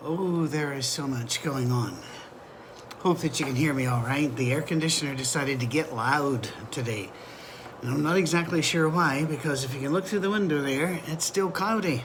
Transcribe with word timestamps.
Oh, 0.00 0.46
there 0.46 0.72
is 0.74 0.86
so 0.86 1.08
much 1.08 1.42
going 1.42 1.72
on. 1.72 1.98
Hope 3.00 3.18
that 3.18 3.40
you 3.40 3.46
can 3.46 3.56
hear 3.56 3.74
me 3.74 3.86
all 3.86 4.00
right. 4.00 4.34
The 4.36 4.52
air 4.52 4.62
conditioner 4.62 5.16
decided 5.16 5.58
to 5.58 5.66
get 5.66 5.92
loud 5.92 6.48
today. 6.70 7.10
And 7.82 7.90
I'm 7.90 8.02
not 8.04 8.16
exactly 8.16 8.62
sure 8.62 8.88
why, 8.88 9.24
because 9.24 9.64
if 9.64 9.74
you 9.74 9.80
can 9.80 9.92
look 9.92 10.04
through 10.04 10.20
the 10.20 10.30
window 10.30 10.62
there, 10.62 11.00
it's 11.06 11.24
still 11.24 11.50
cloudy. 11.50 12.04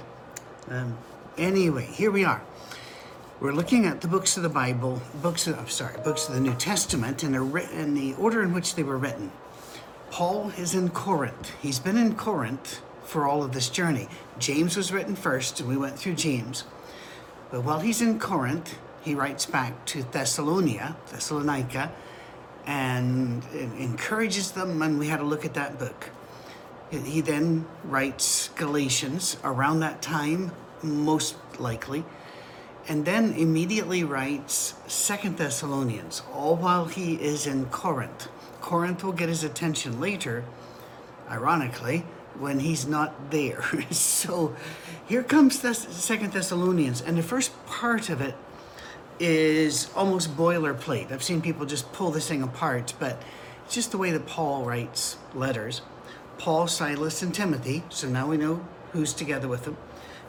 Um, 0.71 0.97
anyway, 1.37 1.85
here 1.85 2.09
we 2.09 2.25
are. 2.25 2.41
We're 3.39 3.53
looking 3.53 3.85
at 3.85 4.01
the 4.01 4.07
books 4.07 4.37
of 4.37 4.43
the 4.43 4.49
Bible, 4.49 4.99
books 5.21 5.45
of, 5.45 5.59
I'm 5.59 5.69
sorry, 5.69 5.95
books 6.03 6.27
of 6.27 6.33
the 6.33 6.41
New 6.41 6.55
Testament, 6.55 7.23
in 7.23 7.33
the, 7.33 7.69
in 7.79 7.93
the 7.93 8.15
order 8.15 8.41
in 8.41 8.53
which 8.53 8.73
they 8.73 8.83
were 8.83 8.97
written. 8.97 9.31
Paul 10.09 10.51
is 10.57 10.73
in 10.73 10.89
Corinth. 10.89 11.51
He's 11.61 11.77
been 11.77 11.97
in 11.97 12.15
Corinth 12.15 12.81
for 13.03 13.27
all 13.27 13.43
of 13.43 13.51
this 13.51 13.69
journey. 13.69 14.07
James 14.39 14.75
was 14.75 14.91
written 14.91 15.15
first, 15.15 15.59
and 15.59 15.69
we 15.69 15.77
went 15.77 15.99
through 15.99 16.15
James. 16.15 16.63
But 17.53 17.65
while 17.65 17.81
he's 17.81 18.01
in 18.01 18.17
Corinth, 18.17 18.79
he 19.03 19.13
writes 19.13 19.45
back 19.45 19.85
to 19.85 20.01
Thessalonica, 20.01 20.95
Thessalonica, 21.11 21.91
and 22.65 23.43
encourages 23.53 24.53
them, 24.53 24.81
and 24.81 24.97
we 24.97 25.07
had 25.07 25.19
a 25.19 25.23
look 25.23 25.45
at 25.45 25.53
that 25.53 25.77
book. 25.77 26.09
He 26.89 27.21
then 27.21 27.67
writes 27.83 28.49
Galatians 28.55 29.37
around 29.43 29.81
that 29.81 30.01
time, 30.01 30.51
most 30.81 31.35
likely, 31.59 32.03
and 32.87 33.05
then 33.05 33.33
immediately 33.33 34.03
writes 34.03 34.73
Second 34.87 35.37
Thessalonians, 35.37 36.23
all 36.33 36.55
while 36.55 36.85
he 36.85 37.21
is 37.21 37.45
in 37.45 37.67
Corinth. 37.67 38.29
Corinth 38.61 39.03
will 39.03 39.13
get 39.13 39.29
his 39.29 39.43
attention 39.43 39.99
later, 39.99 40.43
ironically, 41.29 42.03
when 42.39 42.59
he's 42.59 42.87
not 42.87 43.31
there. 43.31 43.63
so 43.91 44.55
here 45.07 45.23
comes 45.23 45.59
the 45.59 45.73
Second 45.73 46.33
Thessalonians, 46.33 47.01
and 47.01 47.17
the 47.17 47.23
first 47.23 47.51
part 47.65 48.09
of 48.09 48.21
it 48.21 48.35
is 49.19 49.89
almost 49.95 50.35
boilerplate. 50.35 51.11
I've 51.11 51.23
seen 51.23 51.41
people 51.41 51.65
just 51.65 51.91
pull 51.93 52.11
this 52.11 52.27
thing 52.27 52.41
apart, 52.41 52.93
but 52.99 53.21
it's 53.65 53.75
just 53.75 53.91
the 53.91 53.97
way 53.97 54.11
that 54.11 54.25
Paul 54.25 54.63
writes 54.63 55.17
letters. 55.33 55.81
Paul, 56.37 56.67
Silas, 56.67 57.21
and 57.21 57.33
Timothy, 57.33 57.83
so 57.89 58.07
now 58.07 58.27
we 58.27 58.37
know 58.37 58.65
who's 58.91 59.13
together 59.13 59.47
with 59.47 59.65
them, 59.65 59.77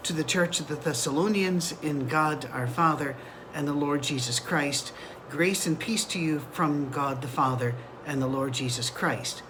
to 0.02 0.12
the 0.12 0.24
church 0.24 0.61
of 0.61 0.68
the 0.68 0.77
Thessalonians 0.77 1.74
in 1.83 2.06
God 2.08 2.48
our 2.52 2.66
Father 2.66 3.16
and 3.55 3.66
the 3.66 3.72
Lord 3.72 4.02
Jesus 4.02 4.39
Christ. 4.39 4.92
Grace 5.30 5.66
and 5.66 5.78
peace 5.78 6.05
to 6.06 6.18
you 6.18 6.41
from 6.52 6.91
God 6.91 7.22
the 7.22 7.28
Father 7.28 7.74
and 8.06 8.20
the 8.20 8.27
Lord 8.27 8.52
Jesus 8.52 8.91
Christ. 8.91 9.42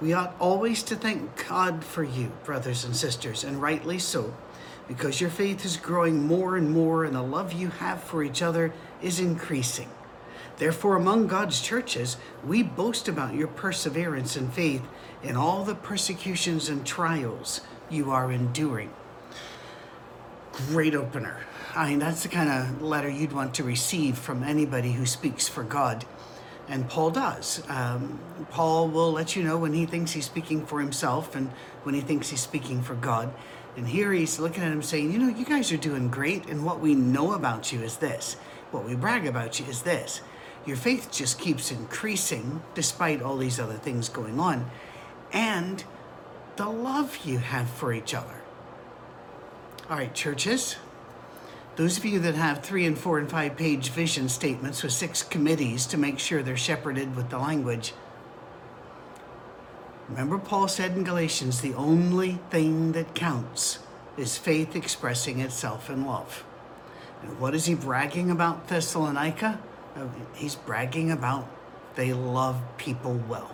We 0.00 0.12
ought 0.12 0.36
always 0.38 0.82
to 0.84 0.96
thank 0.96 1.48
God 1.48 1.82
for 1.82 2.04
you, 2.04 2.32
brothers 2.44 2.84
and 2.84 2.94
sisters, 2.94 3.44
and 3.44 3.62
rightly 3.62 3.98
so, 3.98 4.34
because 4.86 5.22
your 5.22 5.30
faith 5.30 5.64
is 5.64 5.78
growing 5.78 6.26
more 6.26 6.56
and 6.56 6.70
more, 6.70 7.04
and 7.04 7.14
the 7.14 7.22
love 7.22 7.54
you 7.54 7.68
have 7.68 8.02
for 8.02 8.22
each 8.22 8.42
other 8.42 8.74
is 9.00 9.18
increasing. 9.18 9.88
Therefore, 10.58 10.96
among 10.96 11.28
God's 11.28 11.60
churches, 11.60 12.18
we 12.44 12.62
boast 12.62 13.08
about 13.08 13.34
your 13.34 13.48
perseverance 13.48 14.36
and 14.36 14.52
faith 14.52 14.82
in 15.22 15.34
all 15.34 15.64
the 15.64 15.74
persecutions 15.74 16.68
and 16.68 16.84
trials 16.86 17.62
you 17.88 18.10
are 18.10 18.30
enduring. 18.30 18.90
Great 20.52 20.94
opener. 20.94 21.40
I 21.74 21.90
mean, 21.90 21.98
that's 21.98 22.22
the 22.22 22.28
kind 22.28 22.48
of 22.48 22.82
letter 22.82 23.08
you'd 23.08 23.32
want 23.32 23.54
to 23.54 23.64
receive 23.64 24.18
from 24.18 24.42
anybody 24.42 24.92
who 24.92 25.06
speaks 25.06 25.48
for 25.48 25.62
God 25.62 26.04
and 26.68 26.88
Paul 26.88 27.10
does. 27.10 27.62
Um, 27.68 28.18
Paul 28.50 28.88
will 28.88 29.12
let 29.12 29.36
you 29.36 29.42
know 29.42 29.56
when 29.56 29.72
he 29.72 29.86
thinks 29.86 30.12
he's 30.12 30.26
speaking 30.26 30.66
for 30.66 30.80
himself 30.80 31.34
and 31.36 31.50
when 31.84 31.94
he 31.94 32.00
thinks 32.00 32.30
he's 32.30 32.40
speaking 32.40 32.82
for 32.82 32.94
God. 32.94 33.32
And 33.76 33.86
here 33.86 34.12
he's 34.12 34.38
looking 34.38 34.62
at 34.62 34.72
him 34.72 34.82
saying, 34.82 35.12
You 35.12 35.18
know, 35.18 35.28
you 35.28 35.44
guys 35.44 35.70
are 35.70 35.76
doing 35.76 36.08
great, 36.08 36.46
and 36.46 36.64
what 36.64 36.80
we 36.80 36.94
know 36.94 37.32
about 37.32 37.72
you 37.72 37.82
is 37.82 37.98
this. 37.98 38.34
What 38.70 38.84
we 38.84 38.94
brag 38.94 39.26
about 39.26 39.60
you 39.60 39.66
is 39.66 39.82
this. 39.82 40.22
Your 40.64 40.76
faith 40.76 41.12
just 41.12 41.38
keeps 41.38 41.70
increasing 41.70 42.62
despite 42.74 43.22
all 43.22 43.36
these 43.36 43.60
other 43.60 43.74
things 43.74 44.08
going 44.08 44.40
on. 44.40 44.68
And 45.32 45.84
the 46.56 46.68
love 46.68 47.18
you 47.24 47.38
have 47.38 47.68
for 47.68 47.92
each 47.92 48.14
other. 48.14 48.42
All 49.88 49.96
right, 49.96 50.12
churches, 50.14 50.76
those 51.76 51.98
of 51.98 52.04
you 52.04 52.18
that 52.20 52.34
have 52.34 52.62
three 52.62 52.86
and 52.86 52.98
four 52.98 53.18
and 53.18 53.30
five 53.30 53.56
page 53.56 53.90
vision 53.90 54.28
statements 54.28 54.82
with 54.82 54.92
six 54.92 55.22
committees 55.22 55.86
to 55.86 55.98
make 55.98 56.18
sure 56.18 56.42
they're 56.42 56.56
shepherded 56.56 57.14
with 57.14 57.28
the 57.30 57.38
language. 57.38 57.92
Remember, 60.08 60.38
Paul 60.38 60.68
said 60.68 60.92
in 60.92 61.04
Galatians 61.04 61.60
the 61.60 61.74
only 61.74 62.38
thing 62.50 62.92
that 62.92 63.14
counts 63.14 63.80
is 64.16 64.38
faith 64.38 64.74
expressing 64.74 65.40
itself 65.40 65.90
in 65.90 66.06
love. 66.06 66.44
And 67.22 67.38
what 67.38 67.54
is 67.54 67.66
he 67.66 67.74
bragging 67.74 68.30
about 68.30 68.68
Thessalonica? 68.68 69.60
Uh, 69.94 70.06
he's 70.34 70.54
bragging 70.54 71.10
about 71.10 71.48
they 71.96 72.12
love 72.12 72.60
people 72.76 73.20
well. 73.28 73.50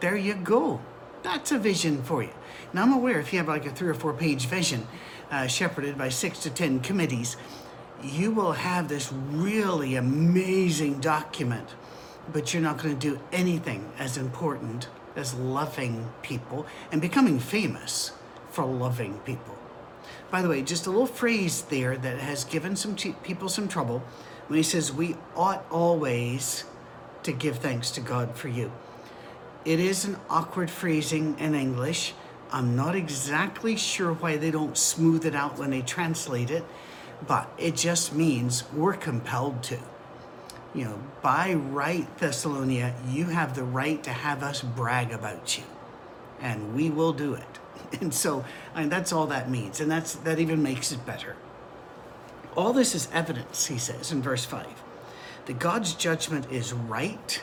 There 0.00 0.16
you 0.16 0.34
go. 0.34 0.80
That's 1.22 1.52
a 1.52 1.58
vision 1.58 2.02
for 2.02 2.22
you. 2.22 2.30
Now, 2.72 2.82
I'm 2.82 2.92
aware 2.92 3.20
if 3.20 3.32
you 3.32 3.38
have 3.38 3.48
like 3.48 3.66
a 3.66 3.70
three 3.70 3.88
or 3.88 3.94
four 3.94 4.12
page 4.12 4.46
vision, 4.46 4.86
uh, 5.30 5.46
shepherded 5.46 5.96
by 5.96 6.08
six 6.08 6.38
to 6.40 6.50
ten 6.50 6.80
committees, 6.80 7.36
you 8.02 8.30
will 8.30 8.52
have 8.52 8.88
this 8.88 9.12
really 9.12 9.96
amazing 9.96 11.00
document, 11.00 11.68
but 12.32 12.52
you're 12.52 12.62
not 12.62 12.78
going 12.78 12.98
to 12.98 13.10
do 13.10 13.20
anything 13.32 13.92
as 13.98 14.16
important 14.16 14.88
as 15.16 15.34
loving 15.34 16.10
people 16.22 16.66
and 16.90 17.00
becoming 17.00 17.38
famous 17.38 18.12
for 18.50 18.64
loving 18.64 19.18
people. 19.20 19.56
By 20.30 20.42
the 20.42 20.48
way, 20.48 20.62
just 20.62 20.86
a 20.86 20.90
little 20.90 21.06
phrase 21.06 21.62
there 21.62 21.96
that 21.96 22.18
has 22.18 22.44
given 22.44 22.76
some 22.76 22.94
people 22.94 23.48
some 23.48 23.68
trouble 23.68 24.02
when 24.46 24.56
he 24.56 24.62
says, 24.62 24.92
We 24.92 25.16
ought 25.36 25.64
always 25.70 26.64
to 27.24 27.32
give 27.32 27.58
thanks 27.58 27.90
to 27.92 28.00
God 28.00 28.36
for 28.36 28.48
you. 28.48 28.72
It 29.64 29.78
is 29.78 30.04
an 30.04 30.16
awkward 30.30 30.70
phrasing 30.70 31.38
in 31.38 31.54
English 31.54 32.14
I'm 32.52 32.74
not 32.74 32.96
exactly 32.96 33.76
sure 33.76 34.12
why 34.12 34.36
they 34.36 34.50
don't 34.50 34.76
smooth 34.76 35.24
it 35.24 35.34
out 35.34 35.58
when 35.58 35.70
they 35.70 35.82
translate 35.82 36.50
it, 36.50 36.64
but 37.26 37.48
it 37.58 37.76
just 37.76 38.12
means 38.12 38.64
we're 38.72 38.94
compelled 38.94 39.62
to. 39.64 39.78
You 40.74 40.84
know, 40.84 40.98
by 41.22 41.54
right, 41.54 42.06
Thessalonia, 42.18 42.94
you 43.08 43.26
have 43.26 43.54
the 43.54 43.64
right 43.64 44.02
to 44.04 44.10
have 44.10 44.42
us 44.42 44.62
brag 44.62 45.12
about 45.12 45.58
you, 45.58 45.64
and 46.40 46.74
we 46.74 46.90
will 46.90 47.12
do 47.12 47.34
it. 47.34 47.44
And 48.00 48.14
so, 48.14 48.44
mean, 48.76 48.88
that's 48.88 49.12
all 49.12 49.26
that 49.28 49.50
means, 49.50 49.80
and 49.80 49.90
that's 49.90 50.14
that 50.14 50.38
even 50.38 50.62
makes 50.62 50.92
it 50.92 51.04
better. 51.04 51.34
All 52.54 52.72
this 52.72 52.94
is 52.94 53.08
evidence, 53.12 53.66
he 53.66 53.78
says 53.78 54.12
in 54.12 54.22
verse 54.22 54.44
5, 54.44 54.64
that 55.46 55.58
God's 55.58 55.94
judgment 55.94 56.46
is 56.52 56.72
right, 56.72 57.42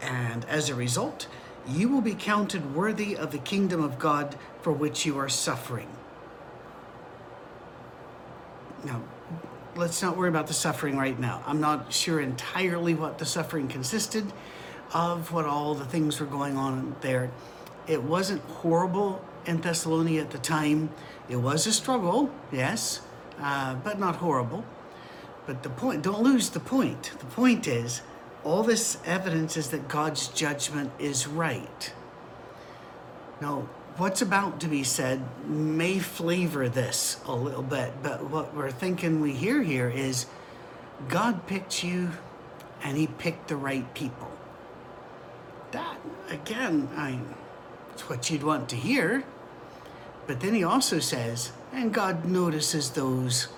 and 0.00 0.44
as 0.44 0.70
a 0.70 0.76
result, 0.76 1.26
you 1.72 1.88
will 1.88 2.00
be 2.00 2.14
counted 2.14 2.74
worthy 2.74 3.16
of 3.16 3.32
the 3.32 3.38
kingdom 3.38 3.82
of 3.82 3.98
God 3.98 4.36
for 4.62 4.72
which 4.72 5.06
you 5.06 5.18
are 5.18 5.28
suffering. 5.28 5.88
Now, 8.84 9.02
let's 9.76 10.00
not 10.02 10.16
worry 10.16 10.28
about 10.28 10.46
the 10.46 10.54
suffering 10.54 10.96
right 10.96 11.18
now. 11.18 11.42
I'm 11.46 11.60
not 11.60 11.92
sure 11.92 12.20
entirely 12.20 12.94
what 12.94 13.18
the 13.18 13.26
suffering 13.26 13.68
consisted 13.68 14.32
of, 14.92 15.32
what 15.32 15.44
all 15.44 15.74
the 15.74 15.84
things 15.84 16.20
were 16.20 16.26
going 16.26 16.56
on 16.56 16.96
there. 17.00 17.30
It 17.86 18.02
wasn't 18.02 18.42
horrible 18.42 19.24
in 19.46 19.60
Thessalonica 19.60 20.20
at 20.20 20.30
the 20.30 20.38
time. 20.38 20.90
It 21.28 21.36
was 21.36 21.66
a 21.66 21.72
struggle, 21.72 22.30
yes, 22.52 23.00
uh, 23.40 23.74
but 23.76 23.98
not 23.98 24.16
horrible. 24.16 24.64
But 25.46 25.62
the 25.62 25.70
point, 25.70 26.02
don't 26.02 26.22
lose 26.22 26.50
the 26.50 26.60
point. 26.60 27.12
The 27.18 27.26
point 27.26 27.66
is, 27.66 28.02
all 28.44 28.62
this 28.62 28.98
evidence 29.04 29.56
is 29.56 29.70
that 29.70 29.88
God's 29.88 30.28
judgment 30.28 30.92
is 30.98 31.26
right. 31.26 31.92
Now, 33.40 33.68
what's 33.96 34.22
about 34.22 34.60
to 34.60 34.68
be 34.68 34.82
said 34.82 35.22
may 35.46 35.98
flavor 35.98 36.68
this 36.68 37.20
a 37.26 37.34
little 37.34 37.62
bit, 37.62 37.92
but 38.02 38.24
what 38.30 38.54
we're 38.54 38.70
thinking 38.70 39.20
we 39.20 39.32
hear 39.32 39.62
here 39.62 39.88
is 39.88 40.26
God 41.08 41.46
picked 41.46 41.84
you 41.84 42.10
and 42.82 42.96
he 42.96 43.06
picked 43.06 43.48
the 43.48 43.56
right 43.56 43.92
people. 43.94 44.30
That, 45.72 45.98
again, 46.28 46.88
I, 46.96 47.20
it's 47.92 48.08
what 48.08 48.30
you'd 48.30 48.42
want 48.42 48.68
to 48.70 48.76
hear. 48.76 49.24
But 50.26 50.40
then 50.40 50.54
he 50.54 50.64
also 50.64 50.98
says, 50.98 51.52
and 51.72 51.92
God 51.92 52.24
notices 52.24 52.90
those 52.90 53.48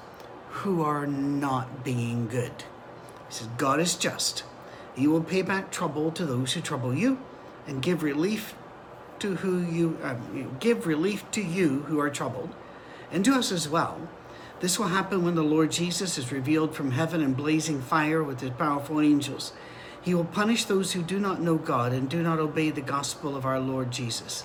who 0.51 0.83
are 0.83 1.07
not 1.07 1.85
being 1.85 2.29
good. 2.29 2.53
He 3.29 3.35
says, 3.35 3.49
God 3.57 3.81
is 3.81 3.95
just. 3.95 4.45
You 4.97 5.11
will 5.11 5.23
pay 5.23 5.43
back 5.43 5.71
trouble 5.71 6.11
to 6.13 6.27
those 6.27 6.53
who 6.53 6.61
trouble 6.61 6.95
you, 6.95 7.19
and 7.67 7.83
give 7.83 8.03
relief 8.03 8.55
to 9.21 9.37
who 9.37 9.61
you 9.61 9.99
um, 10.03 10.57
give 10.59 10.87
relief 10.87 11.31
to 11.31 11.41
you 11.41 11.83
who 11.83 12.01
are 12.01 12.11
troubled, 12.11 12.55
and 13.11 13.25
to 13.25 13.35
us 13.35 13.53
as 13.53 13.69
well. 13.69 14.09
This 14.61 14.79
will 14.79 14.89
happen 14.89 15.25
when 15.25 15.35
the 15.35 15.43
Lord 15.43 15.73
Jesus 15.73 16.19
is 16.19 16.31
revealed 16.31 16.75
from 16.75 16.93
heaven 16.93 17.21
in 17.21 17.35
blazing 17.35 17.81
fire 17.81 18.23
with 18.23 18.41
his 18.41 18.51
powerful 18.51 19.01
angels. 19.01 19.53
He 20.01 20.15
will 20.15 20.25
punish 20.25 20.65
those 20.65 20.93
who 20.93 21.03
do 21.03 21.19
not 21.19 21.41
know 21.41 21.57
God 21.57 21.93
and 21.93 22.09
do 22.09 22.23
not 22.23 22.39
obey 22.39 22.71
the 22.71 22.81
gospel 22.81 23.37
of 23.37 23.47
our 23.47 23.61
Lord 23.61 23.91
Jesus. 23.91 24.45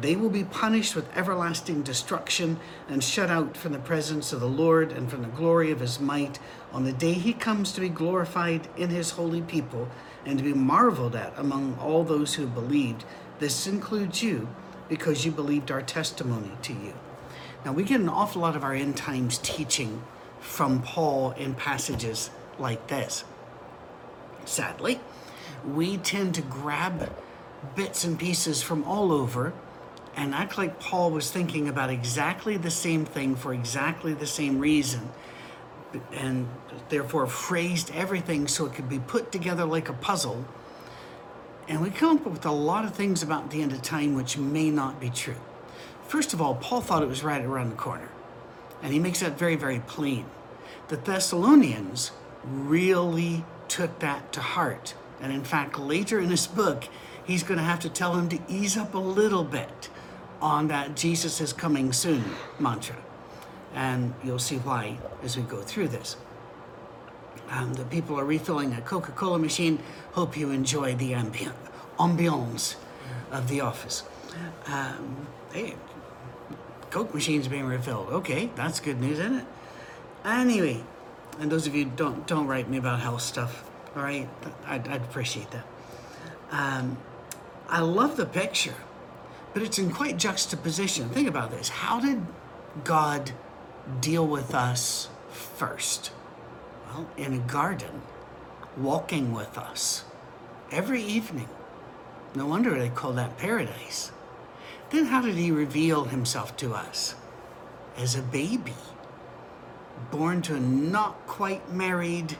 They 0.00 0.16
will 0.16 0.30
be 0.30 0.44
punished 0.44 0.96
with 0.96 1.16
everlasting 1.16 1.82
destruction 1.82 2.58
and 2.88 3.02
shut 3.02 3.30
out 3.30 3.56
from 3.56 3.72
the 3.72 3.78
presence 3.78 4.32
of 4.32 4.40
the 4.40 4.48
Lord 4.48 4.90
and 4.90 5.08
from 5.08 5.22
the 5.22 5.28
glory 5.28 5.70
of 5.70 5.80
his 5.80 6.00
might 6.00 6.40
on 6.72 6.84
the 6.84 6.92
day 6.92 7.12
he 7.12 7.32
comes 7.32 7.72
to 7.72 7.80
be 7.80 7.88
glorified 7.88 8.68
in 8.76 8.90
his 8.90 9.10
holy 9.10 9.42
people 9.42 9.88
and 10.26 10.38
to 10.38 10.44
be 10.44 10.52
marveled 10.52 11.14
at 11.14 11.32
among 11.36 11.78
all 11.80 12.02
those 12.02 12.34
who 12.34 12.46
believed. 12.46 13.04
This 13.38 13.66
includes 13.66 14.22
you 14.22 14.48
because 14.88 15.24
you 15.24 15.30
believed 15.30 15.70
our 15.70 15.82
testimony 15.82 16.52
to 16.62 16.72
you. 16.72 16.94
Now, 17.64 17.72
we 17.72 17.84
get 17.84 18.00
an 18.00 18.08
awful 18.08 18.42
lot 18.42 18.56
of 18.56 18.64
our 18.64 18.74
end 18.74 18.96
times 18.96 19.38
teaching 19.38 20.02
from 20.40 20.82
Paul 20.82 21.30
in 21.32 21.54
passages 21.54 22.30
like 22.58 22.88
this. 22.88 23.24
Sadly, 24.44 25.00
we 25.64 25.96
tend 25.96 26.34
to 26.34 26.42
grab 26.42 27.10
bits 27.74 28.04
and 28.04 28.18
pieces 28.18 28.62
from 28.62 28.84
all 28.84 29.10
over 29.10 29.54
and 30.16 30.34
act 30.34 30.56
like 30.58 30.80
Paul 30.80 31.10
was 31.10 31.30
thinking 31.30 31.68
about 31.68 31.90
exactly 31.90 32.56
the 32.56 32.70
same 32.70 33.04
thing 33.04 33.36
for 33.36 33.52
exactly 33.52 34.14
the 34.14 34.26
same 34.26 34.58
reason, 34.58 35.10
and 36.12 36.48
therefore 36.88 37.26
phrased 37.26 37.90
everything 37.94 38.46
so 38.48 38.66
it 38.66 38.74
could 38.74 38.88
be 38.88 38.98
put 38.98 39.32
together 39.32 39.64
like 39.64 39.88
a 39.88 39.92
puzzle. 39.92 40.44
And 41.68 41.80
we 41.80 41.90
come 41.90 42.18
up 42.18 42.26
with 42.26 42.44
a 42.44 42.52
lot 42.52 42.84
of 42.84 42.94
things 42.94 43.22
about 43.22 43.50
the 43.50 43.62
end 43.62 43.72
of 43.72 43.82
time 43.82 44.14
which 44.14 44.36
may 44.36 44.70
not 44.70 45.00
be 45.00 45.10
true. 45.10 45.40
First 46.06 46.34
of 46.34 46.42
all, 46.42 46.54
Paul 46.56 46.80
thought 46.80 47.02
it 47.02 47.08
was 47.08 47.24
right 47.24 47.42
around 47.42 47.70
the 47.70 47.76
corner, 47.76 48.08
and 48.82 48.92
he 48.92 48.98
makes 48.98 49.20
that 49.20 49.38
very, 49.38 49.56
very 49.56 49.80
plain. 49.80 50.26
The 50.88 50.96
Thessalonians 50.96 52.12
really 52.44 53.44
took 53.68 53.98
that 54.00 54.32
to 54.34 54.40
heart. 54.40 54.94
And 55.20 55.32
in 55.32 55.44
fact, 55.44 55.78
later 55.78 56.20
in 56.20 56.28
his 56.28 56.46
book, 56.46 56.84
he's 57.24 57.42
going 57.42 57.58
to 57.58 57.64
have 57.64 57.80
to 57.80 57.88
tell 57.88 58.14
them 58.14 58.28
to 58.28 58.38
ease 58.48 58.76
up 58.76 58.94
a 58.94 58.98
little 58.98 59.44
bit 59.44 59.88
on 60.44 60.68
that 60.68 60.94
Jesus 60.94 61.40
is 61.40 61.54
coming 61.54 61.90
soon 61.90 62.22
mantra. 62.58 62.96
And 63.74 64.12
you'll 64.22 64.38
see 64.38 64.58
why 64.58 64.98
as 65.22 65.38
we 65.38 65.42
go 65.42 65.62
through 65.62 65.88
this. 65.88 66.16
Um, 67.50 67.72
the 67.74 67.84
people 67.86 68.20
are 68.20 68.26
refilling 68.26 68.74
a 68.74 68.80
Coca 68.82 69.12
Cola 69.12 69.38
machine. 69.38 69.78
Hope 70.12 70.36
you 70.36 70.50
enjoy 70.50 70.94
the 70.96 71.12
ambi- 71.12 71.50
ambiance 71.98 72.76
of 73.32 73.48
the 73.48 73.62
office. 73.62 74.02
Um, 74.66 75.26
hey, 75.52 75.74
Coke 76.90 77.14
machine's 77.14 77.48
being 77.48 77.64
refilled. 77.64 78.08
Okay, 78.10 78.50
that's 78.54 78.80
good 78.80 79.00
news, 79.00 79.18
isn't 79.18 79.38
it? 79.38 79.46
Anyway, 80.24 80.84
and 81.40 81.50
those 81.50 81.66
of 81.66 81.74
you 81.74 81.86
don't 81.86 82.26
don't 82.26 82.46
write 82.46 82.68
me 82.68 82.76
about 82.76 83.00
health 83.00 83.22
stuff. 83.22 83.64
All 83.96 84.02
right, 84.02 84.28
I'd, 84.66 84.86
I'd 84.88 85.02
appreciate 85.02 85.50
that. 85.52 85.66
Um, 86.50 86.98
I 87.68 87.80
love 87.80 88.16
the 88.16 88.26
picture 88.26 88.74
but 89.54 89.62
it's 89.62 89.78
in 89.78 89.90
quite 89.90 90.18
juxtaposition. 90.18 91.08
Think 91.08 91.28
about 91.28 91.52
this. 91.52 91.68
How 91.68 92.00
did 92.00 92.20
God 92.82 93.30
deal 94.00 94.26
with 94.26 94.52
us 94.54 95.08
first? 95.30 96.10
Well, 96.88 97.08
in 97.16 97.32
a 97.32 97.38
garden, 97.38 98.02
walking 98.76 99.32
with 99.32 99.56
us 99.56 100.04
every 100.72 101.02
evening. 101.02 101.48
No 102.34 102.46
wonder 102.46 102.76
they 102.76 102.88
call 102.88 103.12
that 103.12 103.38
paradise. 103.38 104.10
Then, 104.90 105.06
how 105.06 105.22
did 105.22 105.36
he 105.36 105.52
reveal 105.52 106.04
himself 106.04 106.56
to 106.58 106.74
us? 106.74 107.14
As 107.96 108.16
a 108.16 108.22
baby, 108.22 108.74
born 110.10 110.42
to 110.42 110.56
a 110.56 110.60
not 110.60 111.26
quite 111.28 111.72
married, 111.72 112.36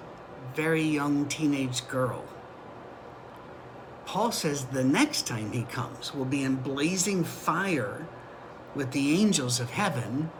very 0.54 0.82
young 0.82 1.26
teenage 1.26 1.86
girl. 1.86 2.24
Paul 4.14 4.30
says 4.30 4.66
the 4.66 4.84
next 4.84 5.26
time 5.26 5.50
he 5.50 5.64
comes 5.64 6.14
will 6.14 6.24
be 6.24 6.44
in 6.44 6.54
blazing 6.54 7.24
fire 7.24 8.06
with 8.72 8.92
the 8.92 9.20
angels 9.20 9.58
of 9.58 9.70
heaven, 9.70 10.30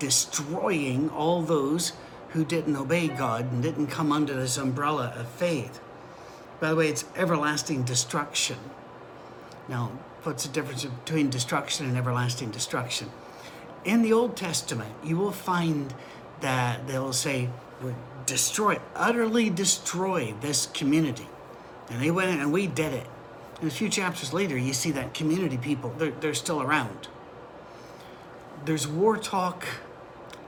destroying 0.00 1.08
all 1.08 1.40
those 1.40 1.92
who 2.30 2.44
didn't 2.44 2.74
obey 2.74 3.06
God 3.06 3.52
and 3.52 3.62
didn't 3.62 3.86
come 3.86 4.10
under 4.10 4.34
this 4.34 4.56
umbrella 4.56 5.14
of 5.16 5.28
faith. 5.28 5.78
By 6.58 6.70
the 6.70 6.74
way, 6.74 6.88
it's 6.88 7.04
everlasting 7.14 7.84
destruction. 7.84 8.58
Now, 9.68 9.92
what's 10.24 10.44
the 10.44 10.52
difference 10.52 10.84
between 10.84 11.30
destruction 11.30 11.86
and 11.86 11.96
everlasting 11.96 12.50
destruction? 12.50 13.08
In 13.84 14.02
the 14.02 14.12
Old 14.12 14.36
Testament, 14.36 14.96
you 15.04 15.16
will 15.16 15.30
find 15.30 15.94
that 16.40 16.88
they'll 16.88 17.12
say, 17.12 17.50
destroy, 18.26 18.80
utterly 18.96 19.48
destroy 19.48 20.34
this 20.40 20.66
community. 20.66 21.28
And 21.92 22.00
they 22.00 22.10
went 22.10 22.30
in 22.30 22.40
and 22.40 22.52
we 22.52 22.66
did 22.66 22.94
it. 22.94 23.06
And 23.60 23.70
a 23.70 23.74
few 23.74 23.90
chapters 23.90 24.32
later, 24.32 24.56
you 24.56 24.72
see 24.72 24.90
that 24.92 25.12
community 25.12 25.58
people, 25.58 25.94
they're, 25.98 26.10
they're 26.10 26.34
still 26.34 26.62
around. 26.62 27.08
There's 28.64 28.88
war 28.88 29.18
talk 29.18 29.66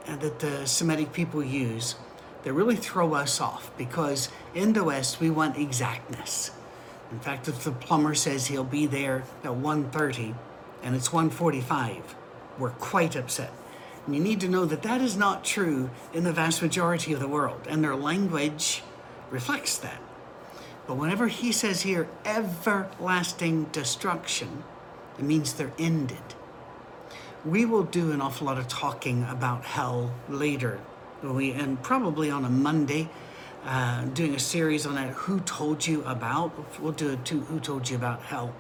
uh, 0.09 0.17
that 0.17 0.39
the 0.41 0.67
Semitic 0.67 1.13
people 1.13 1.45
use 1.45 1.97
that 2.45 2.53
really 2.53 2.77
throw 2.77 3.15
us 3.15 3.41
off 3.41 3.71
because 3.77 4.31
in 4.55 4.73
the 4.73 4.85
West, 4.85 5.21
we 5.21 5.29
want 5.29 5.59
exactness. 5.59 6.51
In 7.13 7.21
fact, 7.21 7.47
if 7.47 7.63
the 7.63 7.73
plumber 7.73 8.15
says 8.15 8.47
he'll 8.47 8.65
be 8.65 8.87
there 8.87 9.25
at 9.43 9.51
1.30 9.51 10.35
and 10.83 10.97
it's 10.97 11.11
1.45, 11.11 12.03
we're 12.59 12.71
quite 12.71 13.17
upset. 13.17 13.53
And 14.07 14.15
you 14.15 14.23
need 14.23 14.41
to 14.41 14.49
know 14.49 14.65
that 14.65 14.83
that 14.83 15.01
is 15.01 15.17
not 15.17 15.45
true 15.45 15.91
in 16.13 16.25
the 16.25 16.33
vast 16.33 16.63
majority 16.63 17.13
of 17.13 17.21
the 17.21 17.29
world, 17.29 17.67
and 17.69 17.85
their 17.85 17.97
language 17.97 18.83
reflects 19.31 19.79
that. 19.79 20.01
But 20.87 20.97
whenever 20.97 21.29
he 21.29 21.53
says 21.53 21.83
here, 21.83 22.09
everlasting 22.25 23.65
destruction, 23.73 24.65
it 25.19 25.25
means 25.25 25.55
they're 25.55 25.73
ended. 25.79 26.35
We 27.45 27.65
will 27.65 27.85
do 27.85 28.13
an 28.13 28.21
awful 28.21 28.47
lot 28.47 28.59
of 28.59 28.69
talking 28.69 29.25
about 29.25 29.65
hell 29.65 30.13
later. 30.29 30.81
We, 31.23 31.53
and 31.53 31.83
probably 31.83 32.31
on 32.31 32.45
a 32.45 32.51
Monday, 32.51 33.09
uh, 33.65 34.05
doing 34.07 34.35
a 34.35 34.39
series 34.39 34.85
on 34.85 34.95
that. 34.97 35.09
Who 35.11 35.41
told 35.41 35.87
you 35.87 36.03
about? 36.05 36.53
We'll 36.81 36.93
do 36.93 37.13
a 37.13 37.17
two, 37.17 37.41
Who 37.41 37.61
told 37.61 37.89
you 37.89 37.97
about 37.97 38.23
hell? 38.23 38.55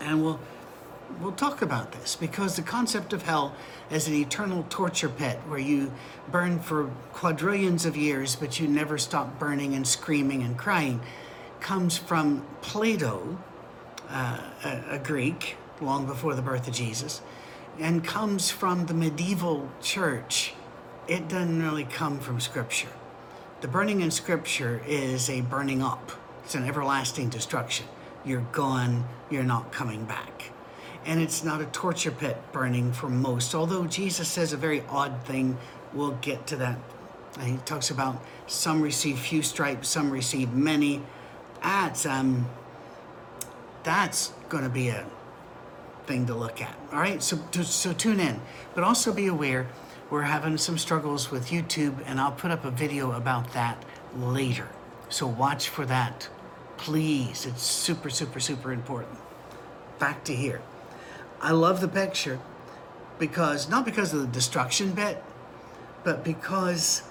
And 0.00 0.22
we'll 0.22 0.40
we'll 1.20 1.32
talk 1.32 1.62
about 1.62 1.92
this 1.92 2.16
because 2.16 2.56
the 2.56 2.62
concept 2.62 3.12
of 3.12 3.22
hell 3.22 3.54
as 3.90 4.08
an 4.08 4.14
eternal 4.14 4.64
torture 4.68 5.08
pit 5.08 5.38
where 5.48 5.58
you 5.58 5.92
burn 6.30 6.58
for 6.58 6.90
quadrillions 7.12 7.84
of 7.84 7.96
years 7.96 8.36
but 8.36 8.60
you 8.60 8.68
never 8.68 8.98
stop 8.98 9.38
burning 9.38 9.74
and 9.74 9.86
screaming 9.86 10.42
and 10.42 10.56
crying 10.56 11.00
comes 11.60 11.98
from 11.98 12.46
Plato, 12.62 13.38
uh, 14.08 14.38
a, 14.64 14.82
a 14.92 14.98
Greek 14.98 15.56
long 15.80 16.06
before 16.06 16.34
the 16.34 16.42
birth 16.42 16.66
of 16.66 16.74
Jesus, 16.74 17.20
and 17.78 18.04
comes 18.04 18.50
from 18.50 18.86
the 18.86 18.94
medieval 18.94 19.68
church. 19.82 20.54
It 21.06 21.28
doesn't 21.28 21.62
really 21.62 21.84
come 21.84 22.18
from 22.18 22.40
Scripture. 22.40 22.88
The 23.60 23.68
burning 23.68 24.00
in 24.00 24.10
Scripture 24.10 24.82
is 24.86 25.28
a 25.28 25.42
burning 25.42 25.82
up, 25.82 26.12
it's 26.44 26.54
an 26.54 26.64
everlasting 26.64 27.28
destruction. 27.28 27.86
You're 28.24 28.46
gone, 28.52 29.04
you're 29.30 29.42
not 29.42 29.72
coming 29.72 30.04
back 30.04 30.50
and 31.06 31.20
it's 31.20 31.42
not 31.44 31.60
a 31.60 31.66
torture 31.66 32.10
pit 32.10 32.36
burning 32.52 32.92
for 32.92 33.08
most. 33.08 33.54
Although 33.54 33.86
Jesus 33.86 34.28
says 34.28 34.52
a 34.52 34.56
very 34.56 34.82
odd 34.88 35.24
thing, 35.24 35.56
we'll 35.92 36.16
get 36.20 36.46
to 36.48 36.56
that. 36.56 36.78
He 37.42 37.56
talks 37.64 37.90
about 37.90 38.22
some 38.46 38.82
receive 38.82 39.18
few 39.18 39.42
stripes, 39.42 39.88
some 39.88 40.10
receive 40.10 40.52
many. 40.52 41.02
That's 41.62 42.06
um, 42.06 42.48
that's 43.82 44.32
going 44.48 44.64
to 44.64 44.70
be 44.70 44.88
a 44.88 45.06
thing 46.06 46.26
to 46.26 46.34
look 46.34 46.60
at. 46.60 46.74
All 46.92 46.98
right, 46.98 47.22
so 47.22 47.38
so 47.62 47.92
tune 47.92 48.20
in, 48.20 48.40
but 48.74 48.84
also 48.84 49.12
be 49.12 49.28
aware 49.28 49.68
we're 50.10 50.22
having 50.22 50.58
some 50.58 50.76
struggles 50.76 51.30
with 51.30 51.50
YouTube, 51.50 52.02
and 52.04 52.20
I'll 52.20 52.32
put 52.32 52.50
up 52.50 52.64
a 52.64 52.70
video 52.70 53.12
about 53.12 53.52
that 53.52 53.80
later. 54.16 54.68
So 55.08 55.26
watch 55.28 55.68
for 55.68 55.86
that, 55.86 56.28
please. 56.78 57.46
It's 57.46 57.62
super, 57.62 58.10
super, 58.10 58.40
super 58.40 58.72
important. 58.72 59.16
Back 60.00 60.24
to 60.24 60.34
here. 60.34 60.62
I 61.40 61.52
love 61.52 61.80
the 61.80 61.88
picture 61.88 62.38
because 63.18 63.68
not 63.68 63.84
because 63.84 64.12
of 64.12 64.20
the 64.20 64.26
destruction 64.26 64.92
bit, 64.92 65.22
but 66.04 66.24
because 66.24 67.02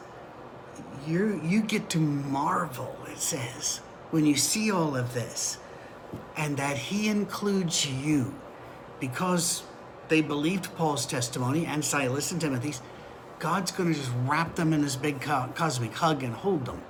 you 1.07 1.41
you 1.43 1.61
get 1.61 1.89
to 1.91 1.99
marvel. 1.99 2.95
It 3.07 3.19
says 3.19 3.81
when 4.11 4.25
you 4.25 4.35
see 4.35 4.71
all 4.71 4.95
of 4.95 5.13
this, 5.13 5.57
and 6.37 6.57
that 6.57 6.77
He 6.77 7.07
includes 7.07 7.85
you, 7.85 8.33
because 8.99 9.63
they 10.09 10.21
believed 10.21 10.75
Paul's 10.75 11.05
testimony 11.05 11.65
and 11.65 11.83
Silas 11.85 12.31
and 12.31 12.41
Timothy's. 12.41 12.81
God's 13.39 13.71
going 13.71 13.93
to 13.93 13.97
just 13.97 14.11
wrap 14.25 14.55
them 14.55 14.73
in 14.73 14.81
this 14.81 14.97
big 14.97 15.21
cosmic 15.21 15.93
hug 15.93 16.23
and 16.23 16.33
hold 16.33 16.65
them 16.65 16.81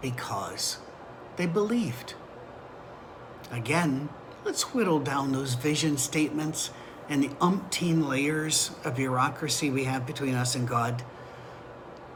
because 0.00 0.78
they 1.36 1.46
believed. 1.46 2.14
Again, 3.50 4.08
let's 4.44 4.74
whittle 4.74 4.98
down 4.98 5.32
those 5.32 5.54
vision 5.54 5.96
statements 5.96 6.70
and 7.08 7.22
the 7.22 7.28
umpteen 7.28 8.08
layers 8.08 8.70
of 8.84 8.96
bureaucracy 8.96 9.70
we 9.70 9.84
have 9.84 10.06
between 10.06 10.34
us 10.34 10.54
and 10.54 10.66
God. 10.66 11.02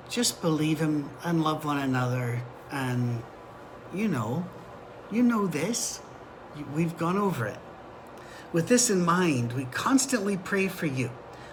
Just 0.08 0.40
believe 0.40 0.78
Him 0.80 1.10
and 1.24 1.42
love 1.42 1.64
one 1.64 1.78
another. 1.78 2.42
And 2.70 3.22
you 3.94 4.08
know, 4.08 4.44
you 5.10 5.22
know 5.22 5.46
this. 5.46 6.00
We've 6.74 6.96
gone 6.96 7.18
over 7.18 7.46
it. 7.46 7.58
With 8.52 8.68
this 8.68 8.88
in 8.90 9.04
mind, 9.04 9.52
we 9.52 9.64
constantly 9.66 10.36
pray 10.36 10.68
for 10.68 10.86
you 10.86 11.10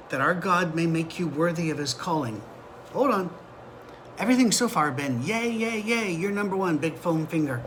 that 0.09 0.21
our 0.21 0.33
God 0.33 0.75
may 0.75 0.85
make 0.85 1.19
you 1.19 1.27
worthy 1.27 1.69
of 1.69 1.77
his 1.77 1.93
calling. 1.93 2.41
Hold 2.93 3.11
on. 3.11 3.29
Everything 4.19 4.51
so 4.51 4.67
far 4.67 4.91
been 4.91 5.23
yay, 5.23 5.49
yay, 5.49 5.81
yay, 5.81 6.11
you're 6.13 6.31
number 6.31 6.55
one, 6.55 6.77
big 6.77 6.95
foam 6.95 7.25
finger. 7.25 7.63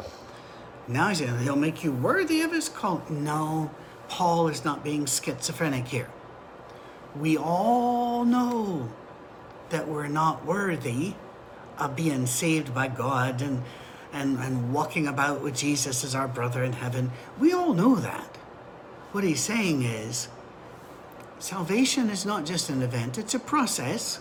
Now 0.88 1.08
he's 1.08 1.18
saying 1.18 1.38
he'll 1.40 1.56
make 1.56 1.82
you 1.82 1.92
worthy 1.92 2.42
of 2.42 2.52
his 2.52 2.68
call. 2.68 3.02
No, 3.10 3.70
Paul 4.08 4.48
is 4.48 4.64
not 4.64 4.84
being 4.84 5.06
schizophrenic 5.06 5.88
here. 5.88 6.08
We 7.18 7.36
all 7.36 8.24
know 8.24 8.88
that 9.70 9.88
we're 9.88 10.08
not 10.08 10.44
worthy 10.44 11.14
of 11.78 11.96
being 11.96 12.26
saved 12.26 12.74
by 12.74 12.88
God 12.88 13.42
and, 13.42 13.62
and, 14.12 14.38
and 14.38 14.72
walking 14.72 15.08
about 15.08 15.42
with 15.42 15.56
Jesus 15.56 16.04
as 16.04 16.14
our 16.14 16.28
brother 16.28 16.62
in 16.62 16.72
heaven. 16.72 17.10
We 17.38 17.52
all 17.52 17.74
know 17.74 17.96
that. 17.96 18.36
What 19.12 19.24
he's 19.24 19.40
saying 19.40 19.82
is 19.82 20.28
salvation 21.38 22.10
is 22.10 22.24
not 22.24 22.46
just 22.46 22.70
an 22.70 22.82
event, 22.82 23.18
it's 23.18 23.34
a 23.34 23.38
process. 23.40 24.20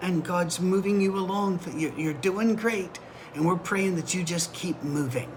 And 0.00 0.24
God's 0.24 0.58
moving 0.58 1.00
you 1.00 1.16
along. 1.16 1.60
You're 1.76 2.12
doing 2.12 2.56
great. 2.56 2.98
And 3.34 3.46
we're 3.46 3.56
praying 3.56 3.94
that 3.96 4.14
you 4.14 4.24
just 4.24 4.52
keep 4.52 4.82
moving. 4.82 5.30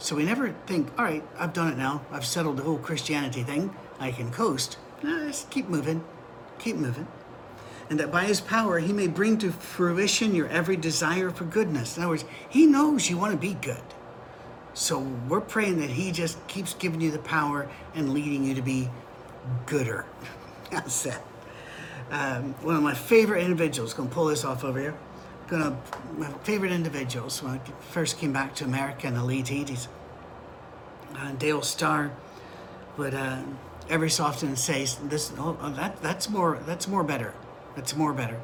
So 0.00 0.16
we 0.16 0.24
never 0.24 0.54
think, 0.66 0.88
all 0.98 1.04
right, 1.04 1.22
I've 1.38 1.52
done 1.52 1.70
it 1.70 1.76
now. 1.76 2.00
I've 2.10 2.24
settled 2.24 2.56
the 2.56 2.62
whole 2.62 2.78
Christianity 2.78 3.42
thing. 3.42 3.76
I 3.98 4.10
can 4.10 4.32
coast. 4.32 4.78
No, 5.02 5.26
just 5.26 5.50
keep 5.50 5.68
moving. 5.68 6.02
Keep 6.58 6.76
moving. 6.76 7.06
And 7.90 8.00
that 8.00 8.10
by 8.10 8.24
his 8.24 8.40
power, 8.40 8.78
he 8.78 8.94
may 8.94 9.08
bring 9.08 9.36
to 9.38 9.52
fruition 9.52 10.34
your 10.34 10.48
every 10.48 10.76
desire 10.76 11.30
for 11.30 11.44
goodness. 11.44 11.98
In 11.98 12.02
other 12.02 12.10
words, 12.10 12.24
he 12.48 12.64
knows 12.64 13.10
you 13.10 13.18
want 13.18 13.32
to 13.32 13.38
be 13.38 13.54
good. 13.54 13.82
So 14.72 15.00
we're 15.28 15.40
praying 15.42 15.80
that 15.80 15.90
he 15.90 16.12
just 16.12 16.44
keeps 16.48 16.72
giving 16.72 17.02
you 17.02 17.10
the 17.10 17.18
power 17.18 17.68
and 17.94 18.14
leading 18.14 18.42
you 18.42 18.54
to 18.54 18.62
be 18.62 18.88
gooder. 19.66 20.06
That's 20.70 21.04
it. 21.04 21.18
Um, 22.10 22.54
one 22.62 22.74
of 22.74 22.82
my 22.82 22.94
favorite 22.94 23.42
individuals, 23.42 23.92
to 23.92 24.02
pull 24.06 24.26
this 24.26 24.44
off 24.44 24.64
over 24.64 24.80
here 24.80 24.96
gonna 25.50 25.76
my 26.16 26.30
favorite 26.44 26.72
individuals 26.72 27.42
when 27.42 27.54
I 27.54 27.60
first 27.90 28.18
came 28.18 28.32
back 28.32 28.54
to 28.56 28.64
America 28.64 29.06
in 29.06 29.14
the 29.14 29.24
late 29.24 29.46
80s. 29.46 29.88
Uh, 31.16 31.32
Dale 31.32 31.62
Starr 31.62 32.12
would 32.96 33.14
uh, 33.14 33.42
every 33.88 34.08
so 34.08 34.24
often 34.24 34.54
say 34.56 34.86
this 35.04 35.32
oh, 35.36 35.58
oh, 35.60 35.70
that 35.70 36.00
that's 36.00 36.30
more 36.30 36.60
that's 36.64 36.86
more 36.86 37.02
better. 37.02 37.34
That's 37.74 37.96
more 37.96 38.12
better. 38.12 38.40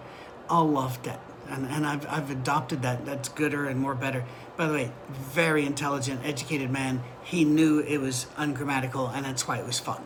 I 0.50 0.60
loved 0.60 1.06
it. 1.06 1.18
And, 1.48 1.66
and 1.66 1.86
I've, 1.86 2.06
I've 2.08 2.30
adopted 2.30 2.82
that. 2.82 3.06
That's 3.06 3.28
gooder 3.28 3.66
and 3.66 3.78
more 3.78 3.94
better. 3.94 4.25
By 4.56 4.66
the 4.66 4.72
way 4.72 4.92
very 5.08 5.64
intelligent 5.64 6.20
educated 6.25 6.70
man. 6.70 7.02
He 7.22 7.44
knew 7.44 7.78
it 7.78 7.98
was 7.98 8.26
ungrammatical 8.36 9.08
and 9.08 9.25
that's 9.25 9.46
why 9.46 9.58
it 9.58 9.66
was 9.66 9.78
fun. 9.78 10.02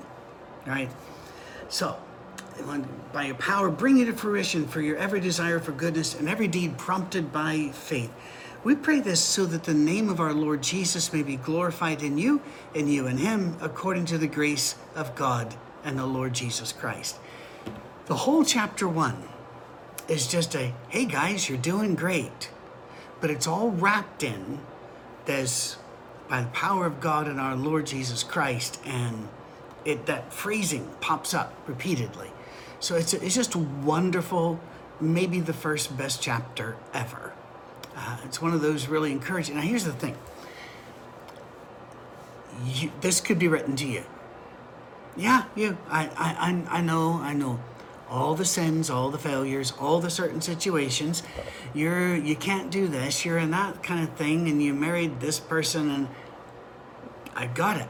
Right? 0.66 0.90
So 1.68 1.96
by 3.12 3.26
your 3.26 3.34
power, 3.36 3.70
bring 3.70 3.98
it 3.98 4.06
to 4.06 4.12
fruition 4.12 4.66
for 4.66 4.80
your 4.80 4.96
every 4.96 5.20
desire 5.20 5.58
for 5.58 5.72
goodness 5.72 6.14
and 6.14 6.28
every 6.28 6.48
deed 6.48 6.78
prompted 6.78 7.32
by 7.32 7.70
faith. 7.72 8.12
We 8.62 8.74
pray 8.74 9.00
this 9.00 9.20
so 9.20 9.46
that 9.46 9.64
the 9.64 9.74
name 9.74 10.10
of 10.10 10.20
our 10.20 10.34
Lord 10.34 10.62
Jesus 10.62 11.12
may 11.12 11.22
be 11.22 11.36
glorified 11.36 12.02
in 12.02 12.18
you 12.18 12.42
and 12.74 12.92
you 12.92 13.06
in 13.06 13.16
him, 13.16 13.56
according 13.60 14.04
to 14.06 14.18
the 14.18 14.26
grace 14.26 14.74
of 14.94 15.14
God 15.14 15.54
and 15.82 15.98
the 15.98 16.06
Lord 16.06 16.34
Jesus 16.34 16.70
Christ. 16.70 17.16
The 18.06 18.16
whole 18.16 18.44
chapter 18.44 18.86
one 18.86 19.22
is 20.08 20.26
just 20.26 20.54
a 20.54 20.74
hey 20.88 21.06
guys, 21.06 21.48
you're 21.48 21.58
doing 21.58 21.94
great. 21.94 22.50
But 23.20 23.30
it's 23.30 23.46
all 23.46 23.70
wrapped 23.70 24.22
in 24.22 24.60
this 25.24 25.76
by 26.28 26.42
the 26.42 26.48
power 26.48 26.86
of 26.86 27.00
God 27.00 27.28
and 27.28 27.40
our 27.40 27.56
Lord 27.56 27.86
Jesus 27.86 28.22
Christ, 28.22 28.80
and 28.84 29.28
it 29.84 30.06
that 30.06 30.32
phrasing 30.32 30.88
pops 31.00 31.34
up 31.34 31.54
repeatedly. 31.66 32.30
So 32.80 32.96
it's, 32.96 33.12
it's 33.12 33.34
just 33.34 33.54
wonderful, 33.54 34.58
maybe 35.00 35.40
the 35.40 35.52
first 35.52 35.96
best 35.96 36.22
chapter 36.22 36.76
ever. 36.94 37.32
Uh, 37.94 38.16
it's 38.24 38.40
one 38.40 38.54
of 38.54 38.62
those 38.62 38.88
really 38.88 39.12
encouraging. 39.12 39.56
Now, 39.56 39.62
here's 39.62 39.84
the 39.84 39.92
thing 39.92 40.16
you, 42.64 42.90
this 43.00 43.20
could 43.20 43.38
be 43.38 43.48
written 43.48 43.76
to 43.76 43.86
you. 43.86 44.04
Yeah, 45.16 45.44
you. 45.54 45.76
I, 45.88 46.08
I, 46.16 46.78
I 46.78 46.80
know, 46.80 47.14
I 47.14 47.34
know. 47.34 47.60
All 48.08 48.34
the 48.34 48.44
sins, 48.44 48.90
all 48.90 49.10
the 49.10 49.18
failures, 49.18 49.72
all 49.78 50.00
the 50.00 50.10
certain 50.10 50.40
situations. 50.40 51.22
You're 51.72 52.16
you 52.16 52.34
can't 52.34 52.68
do 52.68 52.88
this. 52.88 53.24
You're 53.24 53.38
in 53.38 53.52
that 53.52 53.84
kind 53.84 54.02
of 54.02 54.16
thing, 54.16 54.48
and 54.48 54.60
you 54.60 54.74
married 54.74 55.20
this 55.20 55.38
person, 55.38 55.90
and 55.90 56.08
I 57.36 57.46
got 57.46 57.76
it. 57.76 57.88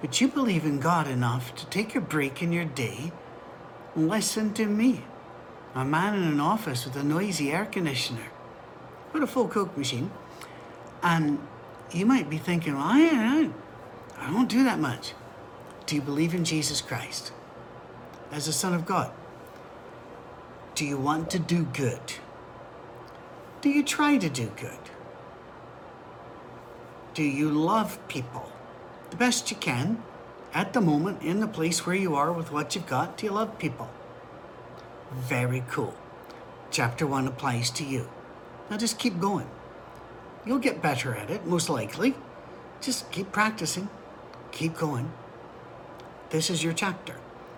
But 0.00 0.22
you 0.22 0.28
believe 0.28 0.64
in 0.64 0.80
God 0.80 1.06
enough 1.06 1.54
to 1.56 1.66
take 1.66 1.94
a 1.94 2.00
break 2.00 2.42
in 2.42 2.50
your 2.50 2.64
day 2.64 3.12
Listen 3.96 4.52
to 4.54 4.66
me. 4.66 5.04
A 5.74 5.84
man 5.84 6.14
in 6.14 6.24
an 6.24 6.40
office 6.40 6.84
with 6.84 6.96
a 6.96 7.02
noisy 7.02 7.52
air 7.52 7.64
conditioner, 7.64 8.28
with 9.12 9.22
a 9.22 9.26
full 9.26 9.48
Coke 9.48 9.76
machine. 9.76 10.10
And 11.02 11.38
you 11.92 12.06
might 12.06 12.28
be 12.28 12.38
thinking, 12.38 12.74
well, 12.74 12.84
I, 12.86 13.50
I 14.18 14.30
don't 14.30 14.48
do 14.48 14.64
that 14.64 14.78
much. 14.78 15.14
Do 15.86 15.96
you 15.96 16.02
believe 16.02 16.34
in 16.34 16.44
Jesus 16.44 16.80
Christ 16.80 17.32
as 18.30 18.46
the 18.46 18.52
Son 18.52 18.74
of 18.74 18.86
God? 18.86 19.12
Do 20.74 20.84
you 20.84 20.96
want 20.96 21.30
to 21.30 21.38
do 21.38 21.64
good? 21.64 22.00
Do 23.60 23.68
you 23.68 23.82
try 23.82 24.16
to 24.16 24.28
do 24.28 24.52
good? 24.56 24.78
Do 27.14 27.22
you 27.22 27.50
love 27.50 27.98
people 28.08 28.50
the 29.10 29.16
best 29.16 29.50
you 29.50 29.56
can? 29.56 30.02
At 30.52 30.72
the 30.72 30.80
moment 30.80 31.22
in 31.22 31.40
the 31.40 31.46
place 31.46 31.86
where 31.86 31.96
you 31.96 32.14
are 32.14 32.32
with 32.32 32.50
what 32.50 32.74
you've 32.74 32.86
got, 32.86 33.16
do 33.16 33.26
you 33.26 33.32
love 33.32 33.58
people? 33.58 33.88
Very 35.12 35.64
cool. 35.70 35.94
Chapter 36.70 37.06
one 37.06 37.26
applies 37.26 37.70
to 37.70 37.84
you. 37.84 38.08
Now 38.70 38.76
just 38.76 38.98
keep 38.98 39.20
going. 39.20 39.48
You'll 40.44 40.58
get 40.58 40.82
better 40.82 41.14
at 41.14 41.30
it, 41.30 41.46
most 41.46 41.68
likely. 41.68 42.14
Just 42.80 43.10
keep 43.10 43.30
practicing, 43.32 43.88
keep 44.52 44.76
going. 44.76 45.12
This 46.30 46.48
is 46.48 46.64
your 46.64 46.72
chapter. 46.72 47.14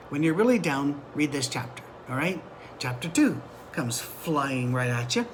When 0.08 0.22
you're 0.22 0.34
really 0.34 0.58
down, 0.58 1.00
read 1.14 1.32
this 1.32 1.48
chapter, 1.48 1.82
all 2.08 2.16
right? 2.16 2.42
Chapter 2.78 3.08
two 3.08 3.40
comes 3.72 4.00
flying 4.00 4.72
right 4.72 4.90
at 4.90 5.16
you 5.16 5.26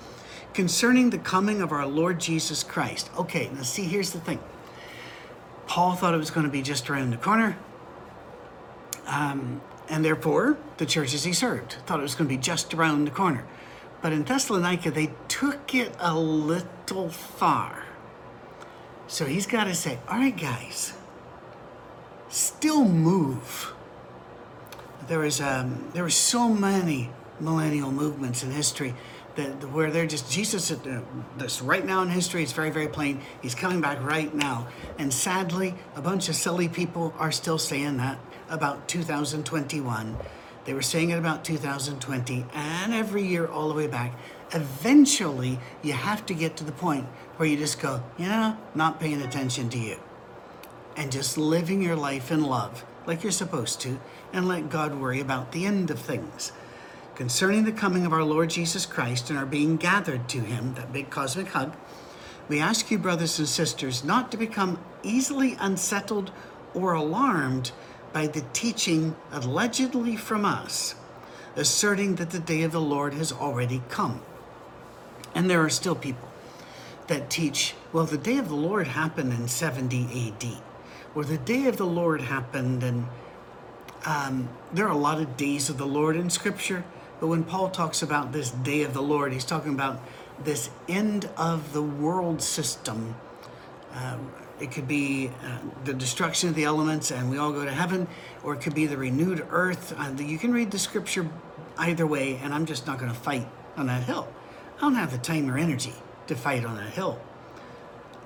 concerning 0.55 1.11
the 1.11 1.19
coming 1.19 1.63
of 1.63 1.73
our 1.73 1.87
Lord 1.87 2.19
Jesus 2.21 2.63
Christ. 2.63 3.11
Okay, 3.17 3.51
now 3.55 3.63
see, 3.63 3.85
here's 3.85 4.11
the 4.11 4.21
thing 4.21 4.41
Paul 5.79 5.95
thought 5.95 6.13
it 6.13 6.19
was 6.19 6.33
going 6.33 6.45
to 6.45 6.51
be 6.51 6.61
just 6.61 6.91
around 6.91 7.11
the 7.11 7.17
corner. 7.17 7.57
Um, 9.07 9.61
and 9.89 10.05
therefore, 10.05 10.59
the 10.79 10.85
churches 10.85 11.23
he 11.23 11.33
served 11.33 11.77
thought 11.87 12.01
it 12.01 12.03
was 12.03 12.17
going 12.17 12.29
to 12.29 12.35
be 12.35 12.43
just 12.43 12.75
around 12.75 13.05
the 13.05 13.13
corner. 13.13 13.47
But 14.03 14.13
in 14.13 14.25
Thessalonica, 14.25 14.91
they 14.91 15.13
took 15.29 15.77
it 15.77 15.95
a 16.01 16.19
little 16.19 17.11
far. 17.11 17.85
So 19.07 19.25
he's 19.25 19.47
got 19.47 19.65
to 19.65 19.75
say, 19.77 20.01
all 20.09 20.19
right, 20.19 20.37
guys, 20.37 20.95
still 22.29 22.85
move. 22.85 23.73
There 25.07 25.21
was, 25.21 25.41
um, 25.41 25.91
there 25.93 26.03
were 26.03 26.11
so 26.11 26.49
many 26.49 27.11
millennial 27.39 27.93
movements 27.93 28.43
in 28.43 28.51
history 28.51 28.97
that 29.39 29.71
where 29.71 29.91
they're 29.91 30.07
just 30.07 30.31
Jesus. 30.31 30.71
Uh, 30.71 31.01
this 31.39 31.63
right 31.63 31.87
now 31.87 32.03
in 32.03 32.11
history, 32.11 32.43
it's 32.43 32.53
very 32.53 32.71
very 32.71 32.89
plain. 32.89 33.21
He's 33.41 33.55
coming 33.55 33.81
back 33.81 34.03
right 34.03 34.35
now, 34.35 34.67
and 34.99 35.13
sadly, 35.15 35.75
a 35.97 36.03
bunch 36.03 36.29
of 36.29 36.35
silly 36.35 36.69
people 36.69 37.15
are 37.19 37.33
still 37.33 37.59
saying 37.59 37.97
that 37.99 38.19
about 38.51 38.89
2021. 38.89 40.17
They 40.65 40.75
were 40.75 40.83
saying 40.83 41.11
it 41.11 41.19
about 41.19 41.45
2020, 41.45 42.45
and 42.53 42.93
every 42.93 43.25
year 43.25 43.47
all 43.47 43.69
the 43.69 43.75
way 43.75 43.87
back. 43.87 44.13
Eventually, 44.53 45.59
you 45.83 45.93
have 45.93 46.27
to 46.27 46.35
get 46.35 46.57
to 46.57 46.65
the 46.65 46.73
point 46.73 47.07
where 47.37 47.49
you 47.49 47.57
just 47.57 47.81
go, 47.81 48.03
you 48.19 48.27
know, 48.27 48.57
not 48.75 48.99
paying 48.99 49.23
attention 49.23 49.69
to 49.71 49.79
you, 49.79 49.97
and 50.97 51.13
just 51.13 51.39
living 51.39 51.81
your 51.81 51.97
life 51.97 52.33
in 52.33 52.43
love 52.43 52.85
like 53.07 53.23
you're 53.23 53.33
supposed 53.33 53.81
to, 53.83 54.01
and 54.33 54.49
let 54.49 54.69
God 54.69 54.95
worry 54.95 55.21
about 55.21 55.53
the 55.53 55.65
end 55.65 55.91
of 55.91 55.99
things 56.01 56.53
concerning 57.19 57.65
the 57.65 57.73
coming 57.73 58.07
of 58.07 58.13
our 58.13 58.23
Lord 58.23 58.49
Jesus 58.49 58.87
Christ 58.87 59.29
and 59.29 59.37
our 59.37 59.45
being 59.45 59.77
gathered 59.77 60.29
to 60.29 60.39
him, 60.39 60.75
that 60.75 60.93
big 60.93 61.11
cosmic 61.11 61.49
hug, 61.49 61.75
we 62.49 62.61
ask 62.61 62.93
you, 62.93 62.99
brothers 62.99 63.41
and 63.41 63.49
sisters, 63.49 64.05
not 64.05 64.31
to 64.31 64.37
become 64.37 64.79
easily 65.03 65.57
unsettled 65.59 66.31
or 66.75 66.93
alarmed 66.93 67.73
by 68.13 68.29
the 68.29 68.45
teaching 68.53 69.17
allegedly 69.33 70.15
from 70.15 70.45
us, 70.45 70.95
asserting 71.57 72.15
that 72.15 72.31
the 72.31 72.39
day 72.39 72.63
of 72.63 72.71
the 72.71 72.81
Lord 72.81 73.15
has 73.15 73.33
already 73.33 73.83
come. 73.89 74.23
And 75.35 75.51
there 75.51 75.65
are 75.65 75.71
still 75.71 75.97
people 75.97 76.29
that 77.09 77.31
teach, 77.31 77.75
well, 77.93 78.05
the 78.05 78.17
day 78.17 78.39
of 78.39 78.49
the 78.49 78.55
Lord 78.55 78.87
happened 78.87 79.33
in 79.33 79.49
70 79.49 80.29
AD, 80.29 80.63
or 81.17 81.25
the 81.25 81.39
day 81.39 81.67
of 81.67 81.79
the 81.79 81.87
Lord 81.87 82.21
happened, 82.21 82.85
and 82.85 83.09
um, 84.07 84.49
there 84.73 84.87
are 84.87 84.93
a 84.93 84.97
lot 84.97 85.21
of 85.21 85.37
days 85.37 85.69
of 85.69 85.79
the 85.79 85.87
Lord 85.87 86.15
in 86.15 86.31
Scripture. 86.31 86.85
But 87.21 87.27
when 87.27 87.45
Paul 87.45 87.71
talks 87.71 88.03
about 88.03 88.33
this 88.33 88.51
day 88.51 88.83
of 88.83 88.95
the 88.95 89.03
Lord, 89.03 89.33
he's 89.33 89.45
talking 89.45 89.75
about 89.75 90.01
this 90.45 90.71
end 90.89 91.29
of 91.37 91.73
the 91.73 91.83
world 91.83 92.41
system. 92.43 93.17
Uh, 93.93 94.19
it 94.61 94.73
could 94.73 94.89
be 94.89 95.31
uh, 95.43 95.59
the 95.85 95.95
destruction 95.95 96.49
of 96.49 96.55
the 96.55 96.65
elements 96.65 97.11
and 97.11 97.31
we 97.31 97.39
all 97.39 97.53
go 97.53 97.65
to 97.65 97.71
heaven, 97.71 98.07
or 98.43 98.55
it 98.55 98.61
could 98.61 98.75
be 98.75 98.87
the 98.87 98.97
renewed 98.97 99.47
earth. 99.51 99.95
Uh, 99.99 100.13
you 100.23 100.39
can 100.39 100.53
read 100.53 100.71
the 100.71 100.79
scripture 100.79 101.29
either 101.77 102.07
way, 102.07 102.37
and 102.43 102.53
I'm 102.53 102.67
just 102.67 102.87
not 102.87 102.99
going 102.99 103.13
to 103.13 103.19
fight 103.19 103.47
on 103.77 103.87
that 103.87 104.03
hill. 104.03 104.29
I 104.79 104.81
don't 104.83 104.95
have 104.95 105.13
the 105.13 105.19
time 105.19 105.51
or 105.51 105.59
energy 105.59 105.95
to 106.27 106.35
fight 106.35 106.65
on 106.65 106.77
that 106.77 106.91
hill. 106.91 107.21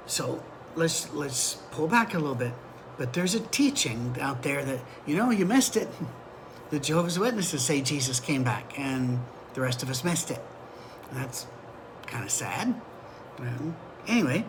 So 0.06 0.42
let's 0.75 1.12
let's 1.12 1.54
pull 1.70 1.87
back 1.87 2.14
a 2.14 2.18
little 2.18 2.34
bit. 2.34 2.52
But 2.99 3.12
there's 3.14 3.34
a 3.34 3.40
teaching 3.40 4.16
out 4.20 4.42
there 4.42 4.64
that 4.64 4.80
you 5.06 5.16
know 5.16 5.30
you 5.30 5.46
missed 5.46 5.76
it. 5.76 5.88
The 6.73 6.81
Jehovah's 6.81 7.19
Witnesses 7.19 7.62
say 7.62 7.83
Jesus 7.83 8.19
came 8.19 8.45
back, 8.45 8.79
and 8.79 9.21
the 9.52 9.61
rest 9.61 9.83
of 9.83 9.91
us 9.91 10.05
missed 10.05 10.31
it. 10.31 10.41
That's 11.12 11.47
kind 12.07 12.25
of 12.25 12.31
sad. 12.31 12.81
Um, 13.38 13.76
anyway, 14.09 14.47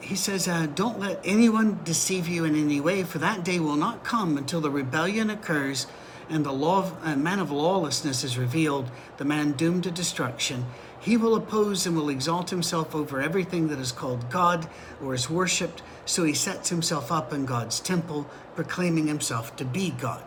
he 0.00 0.16
says, 0.16 0.48
uh, 0.48 0.68
Don't 0.74 0.98
let 0.98 1.20
anyone 1.24 1.80
deceive 1.84 2.28
you 2.28 2.46
in 2.46 2.56
any 2.56 2.80
way, 2.80 3.02
for 3.02 3.18
that 3.18 3.44
day 3.44 3.60
will 3.60 3.76
not 3.76 4.04
come 4.04 4.38
until 4.38 4.62
the 4.62 4.70
rebellion 4.70 5.28
occurs 5.28 5.86
and 6.30 6.46
the 6.46 6.52
law 6.52 6.78
of, 6.78 6.96
uh, 7.04 7.14
man 7.14 7.40
of 7.40 7.50
lawlessness 7.50 8.24
is 8.24 8.38
revealed, 8.38 8.90
the 9.18 9.24
man 9.26 9.52
doomed 9.52 9.84
to 9.84 9.90
destruction. 9.90 10.64
He 10.98 11.18
will 11.18 11.34
oppose 11.34 11.86
and 11.86 11.94
will 11.94 12.08
exalt 12.08 12.48
himself 12.48 12.94
over 12.94 13.20
everything 13.20 13.68
that 13.68 13.78
is 13.78 13.92
called 13.92 14.30
God 14.30 14.66
or 15.04 15.12
is 15.12 15.28
worshipped, 15.28 15.82
so 16.06 16.24
he 16.24 16.32
sets 16.32 16.70
himself 16.70 17.12
up 17.12 17.34
in 17.34 17.44
God's 17.44 17.80
temple, 17.80 18.26
proclaiming 18.54 19.08
himself 19.08 19.54
to 19.56 19.66
be 19.66 19.90
God. 19.90 20.22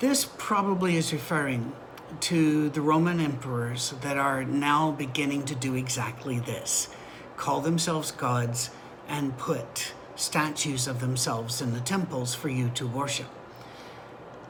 This 0.00 0.28
probably 0.38 0.96
is 0.96 1.12
referring 1.12 1.72
to 2.20 2.68
the 2.70 2.80
Roman 2.80 3.20
emperors 3.20 3.94
that 4.00 4.18
are 4.18 4.42
now 4.44 4.90
beginning 4.90 5.44
to 5.44 5.54
do 5.54 5.76
exactly 5.76 6.40
this 6.40 6.88
call 7.36 7.60
themselves 7.60 8.10
gods 8.10 8.70
and 9.08 9.36
put 9.38 9.92
statues 10.16 10.88
of 10.88 11.00
themselves 11.00 11.60
in 11.60 11.74
the 11.74 11.80
temples 11.80 12.34
for 12.34 12.48
you 12.48 12.70
to 12.70 12.86
worship. 12.86 13.26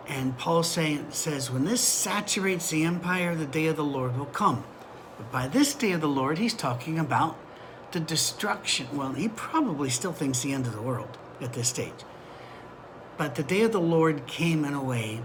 And 0.07 0.37
Paul 0.39 0.63
say, 0.63 1.01
says, 1.11 1.51
when 1.51 1.65
this 1.65 1.81
saturates 1.81 2.71
the 2.71 2.85
empire, 2.85 3.35
the 3.35 3.47
day 3.47 3.67
of 3.67 3.77
the 3.77 3.85
Lord 3.85 4.19
will 4.19 4.27
come. 4.27 4.65
But 5.17 5.31
by 5.31 5.49
this 5.49 5.75
day 5.75 5.93
of 5.93 6.01
the 6.01 6.09
Lord, 6.09 6.39
he's 6.39 6.55
talking 6.55 6.99
about 6.99 7.39
the 7.93 8.01
destruction. 8.01 8.87
Well, 8.97 9.13
he 9.13 9.29
probably 9.29 9.91
still 9.91 10.13
thinks 10.13 10.41
the 10.41 10.53
end 10.53 10.67
of 10.67 10.75
the 10.75 10.83
world 10.83 11.17
at 11.41 11.53
this 11.53 11.69
stage. 11.69 12.05
But 13.17 13.35
the 13.35 13.43
day 13.43 13.63
of 13.63 13.73
the 13.73 13.81
Lord 13.81 14.27
came 14.27 14.65
in 14.65 14.75
a 14.75 14.83
way 14.83 15.21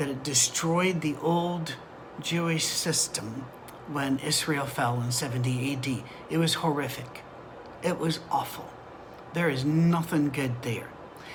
that 0.00 0.08
it 0.08 0.24
destroyed 0.24 1.02
the 1.02 1.14
old 1.20 1.74
Jewish 2.22 2.64
system 2.64 3.44
when 3.92 4.18
Israel 4.20 4.64
fell 4.64 4.98
in 5.02 5.12
70 5.12 5.74
AD. 5.74 6.02
It 6.30 6.38
was 6.38 6.54
horrific. 6.54 7.20
It 7.82 7.98
was 7.98 8.20
awful. 8.30 8.70
There 9.34 9.50
is 9.50 9.62
nothing 9.62 10.30
good 10.30 10.62
there. 10.62 10.88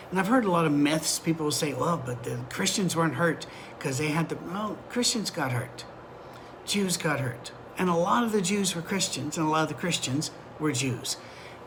And 0.09 0.19
I've 0.19 0.29
heard 0.29 0.45
a 0.45 0.51
lot 0.51 0.65
of 0.65 0.71
myths. 0.71 1.19
People 1.19 1.51
say, 1.51 1.75
well, 1.75 2.01
but 2.03 2.23
the 2.23 2.39
Christians 2.49 2.95
weren't 2.95 3.13
hurt 3.13 3.45
because 3.77 3.99
they 3.99 4.07
had 4.07 4.29
the. 4.29 4.35
Well, 4.37 4.79
Christians 4.89 5.29
got 5.29 5.51
hurt. 5.51 5.85
Jews 6.65 6.97
got 6.97 7.19
hurt. 7.19 7.51
And 7.77 7.87
a 7.87 7.95
lot 7.95 8.23
of 8.23 8.31
the 8.31 8.41
Jews 8.41 8.75
were 8.75 8.81
Christians, 8.81 9.37
and 9.37 9.45
a 9.45 9.49
lot 9.51 9.61
of 9.61 9.69
the 9.69 9.75
Christians 9.75 10.31
were 10.59 10.71
Jews. 10.71 11.17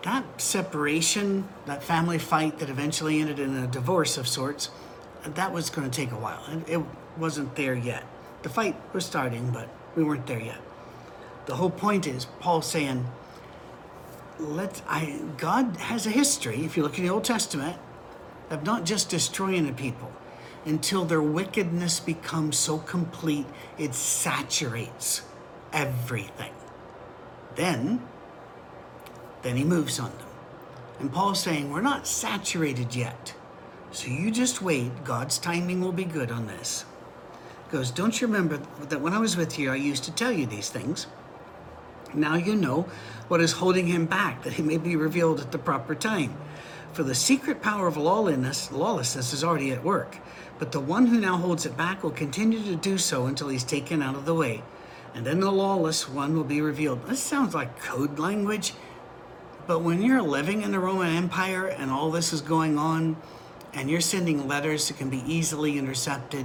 That 0.02 0.24
separation, 0.40 1.46
that 1.66 1.84
family 1.84 2.18
fight 2.18 2.58
that 2.58 2.68
eventually 2.68 3.20
ended 3.20 3.38
in 3.38 3.54
a 3.54 3.68
divorce 3.68 4.18
of 4.18 4.26
sorts, 4.26 4.70
that 5.36 5.52
was 5.52 5.70
going 5.70 5.90
to 5.90 5.96
take 5.96 6.12
a 6.12 6.16
while. 6.16 6.42
It 6.66 6.80
wasn't 7.16 7.54
there 7.56 7.74
yet. 7.74 8.04
The 8.42 8.48
fight 8.48 8.76
was 8.92 9.04
starting, 9.04 9.50
but 9.50 9.68
we 9.96 10.04
weren't 10.04 10.26
there 10.26 10.40
yet. 10.40 10.60
The 11.46 11.56
whole 11.56 11.70
point 11.70 12.06
is 12.06 12.26
Paul 12.40 12.62
saying, 12.62 13.06
let 14.38 14.82
I 14.86 15.20
God 15.36 15.76
has 15.78 16.06
a 16.06 16.10
history, 16.10 16.64
if 16.64 16.76
you 16.76 16.82
look 16.82 16.98
in 16.98 17.04
the 17.04 17.10
Old 17.10 17.24
Testament, 17.24 17.76
of 18.50 18.64
not 18.64 18.84
just 18.84 19.08
destroying 19.08 19.68
a 19.68 19.72
people 19.72 20.12
until 20.64 21.04
their 21.04 21.22
wickedness 21.22 22.00
becomes 22.00 22.58
so 22.58 22.78
complete 22.78 23.46
it 23.78 23.94
saturates 23.94 25.22
everything. 25.72 26.52
Then, 27.56 28.02
then 29.42 29.56
he 29.56 29.64
moves 29.64 29.98
on 29.98 30.10
them. 30.10 30.28
And 31.00 31.12
Paul's 31.12 31.40
saying, 31.40 31.70
We're 31.70 31.80
not 31.80 32.06
saturated 32.06 32.94
yet. 32.94 33.34
So 33.90 34.08
you 34.08 34.30
just 34.30 34.62
wait. 34.62 35.04
God's 35.04 35.38
timing 35.38 35.80
will 35.80 35.92
be 35.92 36.04
good 36.04 36.30
on 36.30 36.46
this. 36.46 36.84
Goes, 37.70 37.90
Don't 37.90 38.20
you 38.20 38.26
remember 38.26 38.60
that 38.88 39.00
when 39.00 39.12
I 39.12 39.18
was 39.18 39.36
with 39.36 39.58
you, 39.58 39.70
I 39.70 39.76
used 39.76 40.04
to 40.04 40.12
tell 40.12 40.32
you 40.32 40.46
these 40.46 40.70
things? 40.70 41.06
Now 42.14 42.36
you 42.36 42.54
know 42.54 42.86
what 43.28 43.40
is 43.40 43.52
holding 43.52 43.86
him 43.86 44.06
back, 44.06 44.42
that 44.42 44.54
he 44.54 44.62
may 44.62 44.78
be 44.78 44.96
revealed 44.96 45.40
at 45.40 45.52
the 45.52 45.58
proper 45.58 45.94
time. 45.94 46.34
For 46.92 47.02
the 47.02 47.14
secret 47.14 47.60
power 47.60 47.86
of 47.86 47.96
lawlessness, 47.96 48.72
lawlessness 48.72 49.32
is 49.32 49.44
already 49.44 49.70
at 49.72 49.84
work, 49.84 50.16
but 50.58 50.72
the 50.72 50.80
one 50.80 51.06
who 51.06 51.20
now 51.20 51.36
holds 51.36 51.66
it 51.66 51.76
back 51.76 52.02
will 52.02 52.10
continue 52.10 52.62
to 52.64 52.76
do 52.76 52.96
so 52.96 53.26
until 53.26 53.48
he's 53.48 53.64
taken 53.64 54.02
out 54.02 54.14
of 54.14 54.24
the 54.24 54.34
way. 54.34 54.62
And 55.14 55.26
then 55.26 55.40
the 55.40 55.52
lawless 55.52 56.08
one 56.08 56.34
will 56.34 56.44
be 56.44 56.60
revealed. 56.60 57.06
This 57.06 57.20
sounds 57.20 57.54
like 57.54 57.80
code 57.80 58.18
language, 58.18 58.72
but 59.66 59.82
when 59.82 60.02
you're 60.02 60.22
living 60.22 60.62
in 60.62 60.72
the 60.72 60.78
Roman 60.78 61.14
Empire 61.14 61.66
and 61.66 61.90
all 61.90 62.10
this 62.10 62.32
is 62.32 62.40
going 62.40 62.78
on, 62.78 63.16
and 63.78 63.88
you're 63.88 64.00
sending 64.00 64.48
letters 64.48 64.88
that 64.88 64.96
can 64.98 65.08
be 65.08 65.22
easily 65.24 65.78
intercepted, 65.78 66.44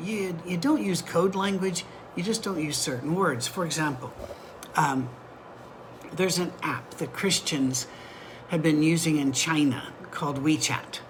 you, 0.00 0.38
you 0.46 0.56
don't 0.56 0.80
use 0.80 1.02
code 1.02 1.34
language, 1.34 1.84
you 2.14 2.22
just 2.22 2.44
don't 2.44 2.62
use 2.62 2.76
certain 2.76 3.16
words. 3.16 3.48
For 3.48 3.64
example, 3.64 4.12
um, 4.76 5.08
there's 6.12 6.38
an 6.38 6.52
app 6.62 6.90
that 6.94 7.12
Christians 7.12 7.88
have 8.48 8.62
been 8.62 8.84
using 8.84 9.18
in 9.18 9.32
China 9.32 9.92
called 10.12 10.44
WeChat. 10.44 11.00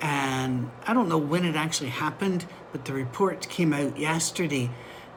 And 0.00 0.70
I 0.86 0.92
don't 0.92 1.08
know 1.08 1.18
when 1.18 1.44
it 1.44 1.54
actually 1.54 1.90
happened, 1.90 2.44
but 2.72 2.84
the 2.84 2.92
report 2.92 3.48
came 3.48 3.72
out 3.72 3.96
yesterday 3.96 4.70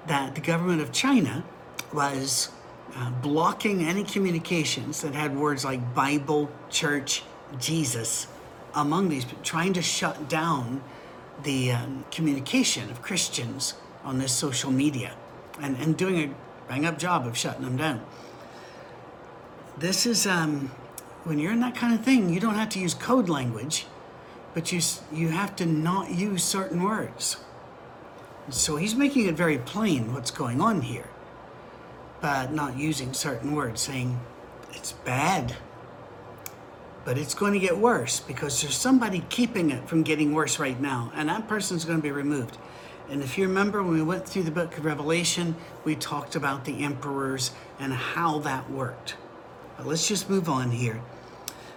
that 0.06 0.36
the 0.36 0.42
government 0.42 0.82
of 0.82 0.92
China 0.92 1.44
was 1.92 2.52
uh, 2.96 3.10
blocking 3.10 3.84
any 3.84 4.04
communications 4.04 5.02
that 5.02 5.16
had 5.16 5.36
words 5.36 5.66
like 5.66 5.96
Bible, 5.96 6.52
church, 6.70 7.24
Jesus 7.60 8.28
among 8.74 9.10
these, 9.10 9.26
trying 9.44 9.74
to 9.74 9.82
shut 9.82 10.30
down 10.30 10.82
the 11.44 11.72
um, 11.72 12.06
communication 12.12 12.90
of 12.90 13.02
Christians 13.02 13.74
on 14.04 14.20
this 14.20 14.32
social 14.32 14.72
media 14.72 15.14
and, 15.62 15.78
and 15.78 15.98
doing 15.98 16.32
a 16.32 16.34
bang 16.68 16.86
up 16.86 16.98
job 16.98 17.26
of 17.26 17.38
shutting 17.38 17.64
them 17.64 17.78
down. 17.78 18.06
This 19.78 20.06
is 20.06 20.28
um, 20.28 20.72
when 21.24 21.40
you're 21.40 21.52
in 21.52 21.60
that 21.62 21.76
kind 21.76 21.94
of 21.94 22.04
thing, 22.04 22.30
you 22.30 22.40
don't 22.40 22.56
have 22.56 22.70
to 22.70 22.80
use 22.80 22.94
code 22.94 23.30
language, 23.30 23.86
but 24.54 24.72
you 24.72 24.82
you 25.12 25.30
have 25.30 25.56
to 25.58 25.66
not 25.66 26.12
use 26.12 26.44
certain 26.44 26.84
words. 26.84 27.38
So 28.50 28.78
he's 28.78 28.96
making 28.96 29.28
it 29.28 29.36
very 29.36 29.58
plain 29.60 30.14
what's 30.14 30.32
going 30.32 30.60
on 30.60 30.82
here, 30.82 31.08
but 32.20 32.52
not 32.52 32.78
using 32.78 33.14
certain 33.14 33.54
words, 33.54 33.82
saying 33.82 34.20
it's 34.72 34.92
bad, 34.92 35.56
but 37.06 37.18
it's 37.18 37.34
going 37.34 37.54
to 37.54 37.60
get 37.60 37.78
worse 37.78 38.20
because 38.20 38.62
there's 38.62 38.76
somebody 38.76 39.24
keeping 39.30 39.72
it 39.72 39.88
from 39.88 40.04
getting 40.04 40.34
worse 40.34 40.60
right 40.60 40.80
now, 40.80 41.12
and 41.16 41.30
that 41.30 41.48
person's 41.48 41.86
going 41.86 42.00
to 42.00 42.04
be 42.04 42.12
removed. 42.12 42.58
And 43.10 43.24
if 43.24 43.38
you 43.38 43.48
remember 43.48 43.82
when 43.82 43.94
we 43.94 44.04
went 44.04 44.28
through 44.28 44.44
the 44.44 44.52
book 44.52 44.78
of 44.78 44.86
Revelation, 44.86 45.56
we 45.84 45.96
talked 45.96 46.36
about 46.36 46.66
the 46.66 46.84
emperors 46.84 47.52
and 47.80 47.92
how 47.92 48.40
that 48.40 48.70
worked. 48.70 49.16
But 49.78 49.88
let's 49.88 50.08
just 50.08 50.30
move 50.30 50.48
on 50.48 50.72
here. 50.72 51.02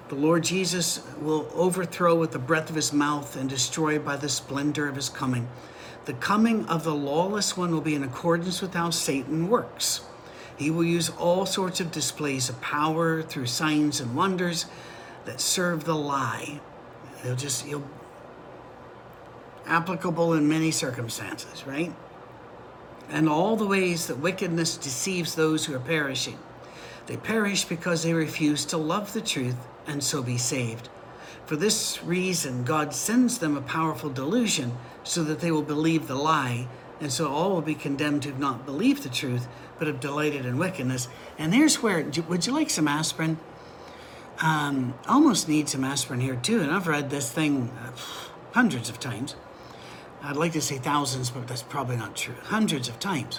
The 0.09 0.15
Lord 0.17 0.45
Jesus 0.45 1.01
will 1.19 1.51
overthrow 1.55 2.15
with 2.15 2.33
the 2.33 2.39
breath 2.39 2.69
of 2.69 2.77
his 2.77 2.93
mouth 2.93 3.35
and 3.35 3.49
destroy 3.49 3.99
by 3.99 4.17
the 4.17 4.29
splendor 4.29 4.89
of 4.89 4.97
his 4.97 5.09
coming. 5.09 5.49
The 6.05 6.13
coming 6.13 6.67
of 6.67 6.85
the 6.85 6.95
lawless 6.95 7.57
one 7.57 7.71
will 7.71 7.81
be 7.81 7.95
in 7.95 8.03
accordance 8.03 8.61
with 8.61 8.75
how 8.75 8.91
Satan 8.91 9.49
works. 9.49 10.03
He 10.59 10.71
will 10.71 10.85
use 10.85 11.09
all 11.09 11.47
sorts 11.47 11.81
of 11.81 11.91
displays 11.91 12.51
of 12.51 12.61
power 12.61 13.23
through 13.23 13.47
signs 13.47 14.01
and 14.01 14.15
wonders 14.15 14.67
that 15.25 15.41
serve 15.41 15.85
the 15.85 15.95
lie. 15.95 16.61
They'll 17.23 17.37
just, 17.37 17.67
you'll, 17.67 17.89
applicable 19.67 20.35
in 20.35 20.49
many 20.49 20.71
circumstances, 20.71 21.67
right? 21.67 21.93
And 23.09 23.29
all 23.29 23.57
the 23.57 23.67
ways 23.67 24.07
that 24.07 24.19
wickedness 24.19 24.77
deceives 24.77 25.35
those 25.35 25.67
who 25.67 25.75
are 25.75 25.81
perishing. 25.81 26.39
They 27.07 27.17
perish 27.17 27.65
because 27.65 28.03
they 28.03 28.15
refuse 28.15 28.65
to 28.67 28.77
love 28.77 29.13
the 29.13 29.21
truth 29.21 29.57
and 29.87 30.03
so 30.03 30.23
be 30.23 30.39
saved. 30.39 30.89
For 31.47 31.57
this 31.57 32.03
reason, 32.05 32.65
God 32.65 32.95
sends 32.95 33.39
them 33.39 33.57
a 33.57 33.63
powerful 33.63 34.11
delusion 34.11 34.77
so 35.03 35.25
that 35.25 35.41
they 35.41 35.51
will 35.51 35.63
believe 35.63 36.07
the 36.07 36.15
lie, 36.15 36.69
and 37.01 37.13
so 37.13 37.29
all 37.29 37.51
will 37.51 37.63
be 37.63 37.75
condemned 37.75 38.25
who 38.25 38.31
have 38.31 38.39
not 38.39 38.65
believed 38.65 39.03
the 39.03 39.09
truth, 39.09 39.49
but 39.79 39.89
have 39.89 39.99
delighted 39.99 40.47
in 40.47 40.57
wickedness. 40.57 41.09
And 41.39 41.53
there's 41.53 41.83
where, 41.83 42.05
would 42.29 42.47
you 42.47 42.53
like 42.53 42.71
some 42.71 42.87
aspirin? 42.87 43.39
Um, 44.41 44.95
almost 45.09 45.49
need 45.49 45.69
some 45.69 45.85
aspirin 45.85 46.21
here 46.21 46.37
too, 46.37 46.61
and 46.61 46.71
I've 46.71 46.89
read 46.89 47.11
this 47.11 47.31
thing 47.31 47.71
uh, 47.85 47.93
hundreds 48.53 48.89
of 48.89 48.99
times. 48.99 49.37
I'd 50.23 50.37
like 50.37 50.53
to 50.53 50.61
say 50.61 50.79
thousands, 50.79 51.31
but 51.31 51.49
that's 51.49 51.63
probably 51.63 51.97
not 51.97 52.17
true. 52.17 52.35
Hundreds 52.45 52.89
of 52.89 52.99
times. 52.99 53.39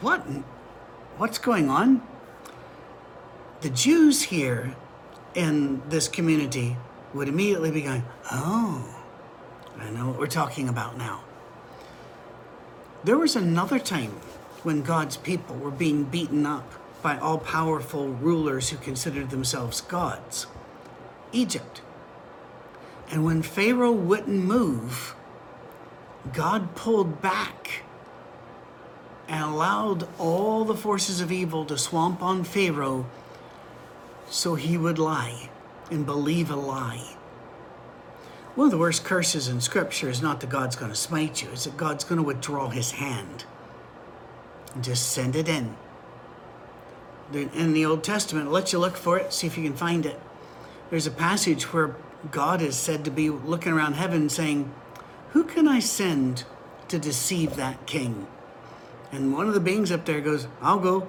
What? 0.00 0.20
What's 1.18 1.38
going 1.38 1.68
on? 1.68 2.02
The 3.60 3.70
Jews 3.70 4.22
here 4.22 4.74
in 5.34 5.82
this 5.88 6.08
community 6.08 6.76
would 7.14 7.28
immediately 7.28 7.70
be 7.70 7.82
going, 7.82 8.04
Oh, 8.30 8.94
I 9.78 9.90
know 9.90 10.08
what 10.08 10.18
we're 10.18 10.26
talking 10.26 10.68
about 10.68 10.96
now. 10.96 11.22
There 13.04 13.18
was 13.18 13.34
another 13.36 13.78
time 13.78 14.12
when 14.62 14.82
God's 14.82 15.16
people 15.16 15.56
were 15.56 15.70
being 15.70 16.04
beaten 16.04 16.46
up 16.46 16.72
by 17.02 17.18
all 17.18 17.38
powerful 17.38 18.08
rulers 18.08 18.70
who 18.70 18.76
considered 18.76 19.30
themselves 19.30 19.80
gods 19.80 20.46
Egypt. 21.32 21.82
And 23.10 23.24
when 23.24 23.42
Pharaoh 23.42 23.92
wouldn't 23.92 24.44
move, 24.44 25.14
God 26.32 26.74
pulled 26.74 27.20
back 27.20 27.82
and 29.28 29.42
allowed 29.42 30.08
all 30.18 30.64
the 30.64 30.74
forces 30.74 31.20
of 31.20 31.32
evil 31.32 31.64
to 31.66 31.76
swamp 31.76 32.22
on 32.22 32.44
Pharaoh 32.44 33.06
so 34.28 34.54
he 34.54 34.78
would 34.78 34.98
lie 34.98 35.50
and 35.90 36.06
believe 36.06 36.50
a 36.50 36.56
lie. 36.56 37.16
One 38.54 38.66
of 38.66 38.70
the 38.70 38.78
worst 38.78 39.04
curses 39.04 39.48
in 39.48 39.60
Scripture 39.60 40.10
is 40.10 40.20
not 40.20 40.40
that 40.40 40.50
God's 40.50 40.76
going 40.76 40.90
to 40.90 40.96
smite 40.96 41.42
you, 41.42 41.48
it's 41.52 41.64
that 41.64 41.76
God's 41.76 42.04
going 42.04 42.18
to 42.18 42.22
withdraw 42.22 42.68
his 42.68 42.92
hand 42.92 43.44
and 44.74 44.84
just 44.84 45.10
send 45.10 45.36
it 45.36 45.48
in. 45.48 45.74
In 47.34 47.72
the 47.72 47.86
Old 47.86 48.04
Testament, 48.04 48.46
I'll 48.46 48.52
let 48.52 48.72
you 48.72 48.78
look 48.78 48.96
for 48.96 49.18
it, 49.18 49.32
see 49.32 49.46
if 49.46 49.56
you 49.56 49.64
can 49.64 49.74
find 49.74 50.04
it. 50.04 50.20
There's 50.90 51.06
a 51.06 51.10
passage 51.10 51.72
where 51.72 51.96
God 52.30 52.60
is 52.60 52.76
said 52.76 53.04
to 53.04 53.10
be 53.10 53.30
looking 53.30 53.72
around 53.72 53.94
heaven 53.94 54.28
saying, 54.28 54.72
Who 55.30 55.44
can 55.44 55.66
I 55.66 55.80
send 55.80 56.44
to 56.88 56.98
deceive 56.98 57.56
that 57.56 57.86
king? 57.86 58.26
And 59.10 59.32
one 59.32 59.48
of 59.48 59.54
the 59.54 59.60
beings 59.60 59.90
up 59.90 60.04
there 60.04 60.20
goes, 60.20 60.46
I'll 60.60 60.78
go. 60.78 61.08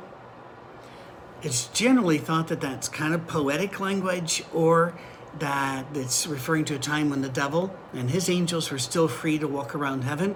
It's 1.41 1.67
generally 1.67 2.17
thought 2.17 2.47
that 2.47 2.61
that's 2.61 2.87
kind 2.87 3.13
of 3.13 3.27
poetic 3.27 3.79
language 3.79 4.43
or 4.53 4.93
that 5.39 5.85
it's 5.93 6.27
referring 6.27 6.63
to 6.65 6.75
a 6.75 6.79
time 6.79 7.09
when 7.09 7.21
the 7.21 7.29
devil 7.29 7.75
and 7.93 8.09
his 8.09 8.29
angels 8.29 8.71
were 8.71 8.79
still 8.79 9.07
free 9.07 9.37
to 9.39 9.47
walk 9.47 9.75
around 9.75 10.03
heaven. 10.03 10.35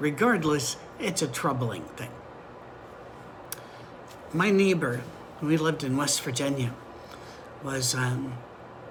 Regardless, 0.00 0.76
it's 0.98 1.22
a 1.22 1.28
troubling 1.28 1.84
thing. 1.96 2.10
My 4.32 4.50
neighbor, 4.50 5.02
we 5.42 5.56
lived 5.56 5.84
in 5.84 5.96
West 5.96 6.22
Virginia, 6.22 6.74
was 7.62 7.94
um, 7.94 8.34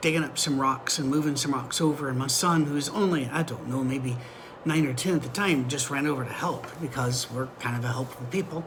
digging 0.01 0.23
up 0.23 0.37
some 0.37 0.59
rocks 0.59 0.99
and 0.99 1.09
moving 1.09 1.35
some 1.35 1.53
rocks 1.53 1.81
over. 1.81 2.09
And 2.09 2.17
my 2.17 2.27
son, 2.27 2.65
who's 2.65 2.89
only, 2.89 3.27
I 3.27 3.43
don't 3.43 3.67
know, 3.67 3.83
maybe 3.83 4.17
nine 4.65 4.85
or 4.85 4.93
10 4.93 5.15
at 5.15 5.21
the 5.23 5.29
time, 5.29 5.67
just 5.67 5.89
ran 5.89 6.07
over 6.07 6.23
to 6.23 6.31
help 6.31 6.67
because 6.81 7.29
we're 7.31 7.47
kind 7.59 7.75
of 7.75 7.83
a 7.83 7.89
helpful 7.89 8.25
people. 8.27 8.65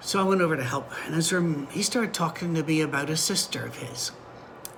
So 0.00 0.20
I 0.20 0.24
went 0.24 0.42
over 0.42 0.56
to 0.56 0.64
help. 0.64 0.92
And 1.06 1.14
as 1.14 1.30
he 1.70 1.82
started 1.82 2.12
talking 2.12 2.54
to 2.54 2.62
me 2.62 2.82
about 2.82 3.08
a 3.08 3.16
sister 3.16 3.64
of 3.64 3.78
his 3.78 4.12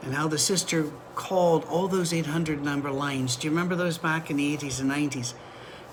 and 0.03 0.15
how 0.15 0.29
the 0.29 0.39
sister 0.39 0.91
called 1.15 1.65
all 1.65 1.89
those 1.89 2.13
800 2.13 2.63
number 2.63 2.93
lines. 2.93 3.35
Do 3.37 3.47
you 3.47 3.51
remember 3.51 3.75
those 3.75 3.99
back 3.99 4.31
in 4.31 4.37
the 4.37 4.57
80s 4.57 4.81
and 4.81 4.91
90s? 4.91 5.35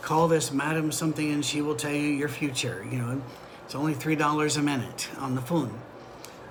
Call 0.01 0.27
this 0.27 0.51
madam 0.51 0.91
something 0.91 1.31
and 1.31 1.43
she 1.43 1.61
will 1.61 1.75
tell 1.75 1.93
you 1.93 2.09
your 2.09 2.29
future. 2.29 2.85
You 2.89 2.97
know, 2.97 3.21
it's 3.65 3.75
only 3.75 3.93
$3 3.93 4.57
a 4.57 4.61
minute 4.61 5.09
on 5.17 5.35
the 5.35 5.41
phone. 5.41 5.79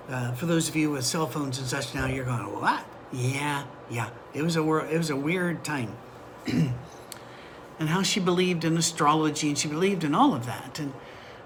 Uh, 0.09 0.33
for 0.33 0.45
those 0.45 0.67
of 0.67 0.75
you 0.75 0.91
with 0.91 1.05
cell 1.05 1.27
phones 1.27 1.57
and 1.59 1.67
such 1.67 1.95
now, 1.95 2.07
you're 2.07 2.25
going, 2.25 2.43
what? 2.59 2.85
Yeah, 3.11 3.63
yeah. 3.89 4.09
It 4.33 4.41
was 4.41 4.57
a 4.57 4.77
it 4.93 4.97
was 4.97 5.09
a 5.09 5.15
weird 5.15 5.63
time. 5.63 5.95
and 6.47 7.89
how 7.89 8.01
she 8.01 8.19
believed 8.19 8.65
in 8.65 8.77
astrology 8.77 9.49
and 9.49 9.57
she 9.57 9.67
believed 9.67 10.03
in 10.03 10.13
all 10.13 10.33
of 10.33 10.45
that. 10.45 10.79
And 10.79 10.93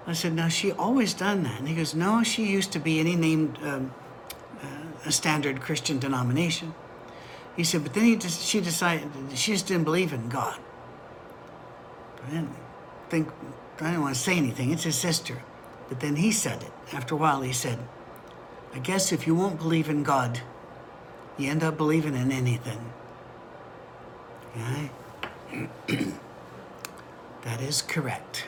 I 0.06 0.14
said, 0.14 0.32
now 0.32 0.48
she 0.48 0.72
always 0.72 1.14
done 1.14 1.42
that. 1.44 1.58
And 1.58 1.68
he 1.68 1.74
goes, 1.74 1.94
no, 1.94 2.22
she 2.22 2.46
used 2.46 2.72
to 2.72 2.78
be, 2.78 3.02
he 3.02 3.16
named 3.16 3.58
um, 3.62 3.92
uh, 4.62 4.66
a 5.06 5.12
standard 5.12 5.60
Christian 5.60 5.98
denomination. 5.98 6.74
He 7.56 7.64
said, 7.64 7.82
but 7.82 7.94
then 7.94 8.04
he 8.04 8.16
just, 8.16 8.40
she 8.40 8.60
decided 8.60 9.10
she 9.34 9.52
just 9.52 9.66
didn't 9.66 9.84
believe 9.84 10.12
in 10.12 10.28
God. 10.28 10.58
I 12.26 12.30
didn't 12.30 12.54
think, 13.10 13.28
I 13.80 13.90
didn't 13.90 14.02
want 14.02 14.14
to 14.14 14.20
say 14.20 14.36
anything. 14.36 14.70
It's 14.70 14.84
his 14.84 14.96
sister. 14.96 15.42
But 15.88 16.00
then 16.00 16.16
he 16.16 16.32
said 16.32 16.62
it. 16.62 16.72
After 16.92 17.14
a 17.14 17.18
while, 17.18 17.42
he 17.42 17.52
said, 17.52 17.78
I 18.74 18.78
guess 18.78 19.12
if 19.12 19.26
you 19.26 19.34
won't 19.34 19.58
believe 19.58 19.88
in 19.88 20.02
God, 20.02 20.40
you 21.36 21.50
end 21.50 21.62
up 21.62 21.76
believing 21.76 22.14
in 22.14 22.30
anything. 22.30 22.92
Okay? 24.56 24.90
that 27.42 27.60
is 27.60 27.82
correct. 27.82 28.44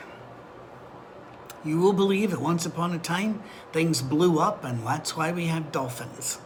You 1.63 1.79
will 1.79 1.93
believe 1.93 2.31
that 2.31 2.41
once 2.41 2.65
upon 2.65 2.93
a 2.93 2.99
time 2.99 3.41
things 3.71 4.01
blew 4.01 4.39
up, 4.39 4.63
and 4.63 4.85
that's 4.85 5.15
why 5.15 5.31
we 5.31 5.45
have 5.47 5.71
dolphins. 5.71 6.39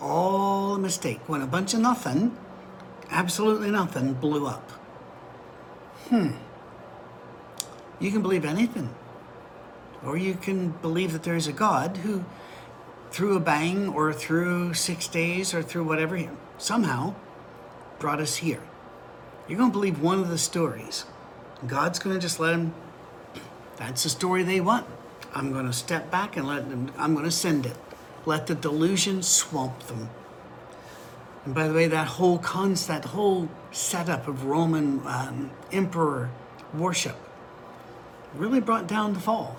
All 0.00 0.74
a 0.74 0.78
mistake. 0.78 1.20
When 1.26 1.40
a 1.40 1.46
bunch 1.46 1.74
of 1.74 1.80
nothing, 1.80 2.36
absolutely 3.10 3.70
nothing, 3.70 4.14
blew 4.14 4.46
up. 4.46 4.70
Hmm. 6.08 6.32
You 8.00 8.10
can 8.12 8.22
believe 8.22 8.44
anything. 8.44 8.90
Or 10.04 10.16
you 10.16 10.34
can 10.34 10.70
believe 10.70 11.12
that 11.12 11.22
there's 11.22 11.46
a 11.46 11.52
God 11.52 11.98
who, 11.98 12.24
through 13.10 13.36
a 13.36 13.40
bang 13.40 13.88
or 13.88 14.12
through 14.12 14.74
six 14.74 15.08
days 15.08 15.54
or 15.54 15.62
through 15.62 15.84
whatever, 15.84 16.28
somehow 16.56 17.14
brought 17.98 18.20
us 18.20 18.36
here. 18.36 18.62
You're 19.48 19.58
going 19.58 19.70
to 19.70 19.78
believe 19.78 20.00
one 20.00 20.20
of 20.20 20.28
the 20.28 20.38
stories. 20.38 21.04
God's 21.66 21.98
going 21.98 22.14
to 22.14 22.20
just 22.20 22.38
let 22.38 22.52
them, 22.52 22.74
that's 23.76 24.04
the 24.04 24.08
story 24.08 24.42
they 24.42 24.60
want. 24.60 24.86
I'm 25.34 25.52
going 25.52 25.66
to 25.66 25.72
step 25.72 26.10
back 26.10 26.36
and 26.36 26.46
let 26.46 26.68
them, 26.70 26.92
I'm 26.96 27.14
going 27.14 27.24
to 27.24 27.30
send 27.30 27.66
it. 27.66 27.76
Let 28.24 28.46
the 28.46 28.54
delusion 28.54 29.22
swamp 29.22 29.80
them. 29.84 30.10
And 31.44 31.54
by 31.54 31.66
the 31.66 31.74
way, 31.74 31.86
that 31.88 32.06
whole 32.06 32.38
concept, 32.38 33.04
that 33.04 33.08
whole 33.10 33.48
setup 33.70 34.28
of 34.28 34.44
Roman 34.44 35.00
um, 35.06 35.50
emperor 35.72 36.30
worship 36.74 37.16
really 38.34 38.60
brought 38.60 38.86
down 38.86 39.14
the 39.14 39.20
fall. 39.20 39.56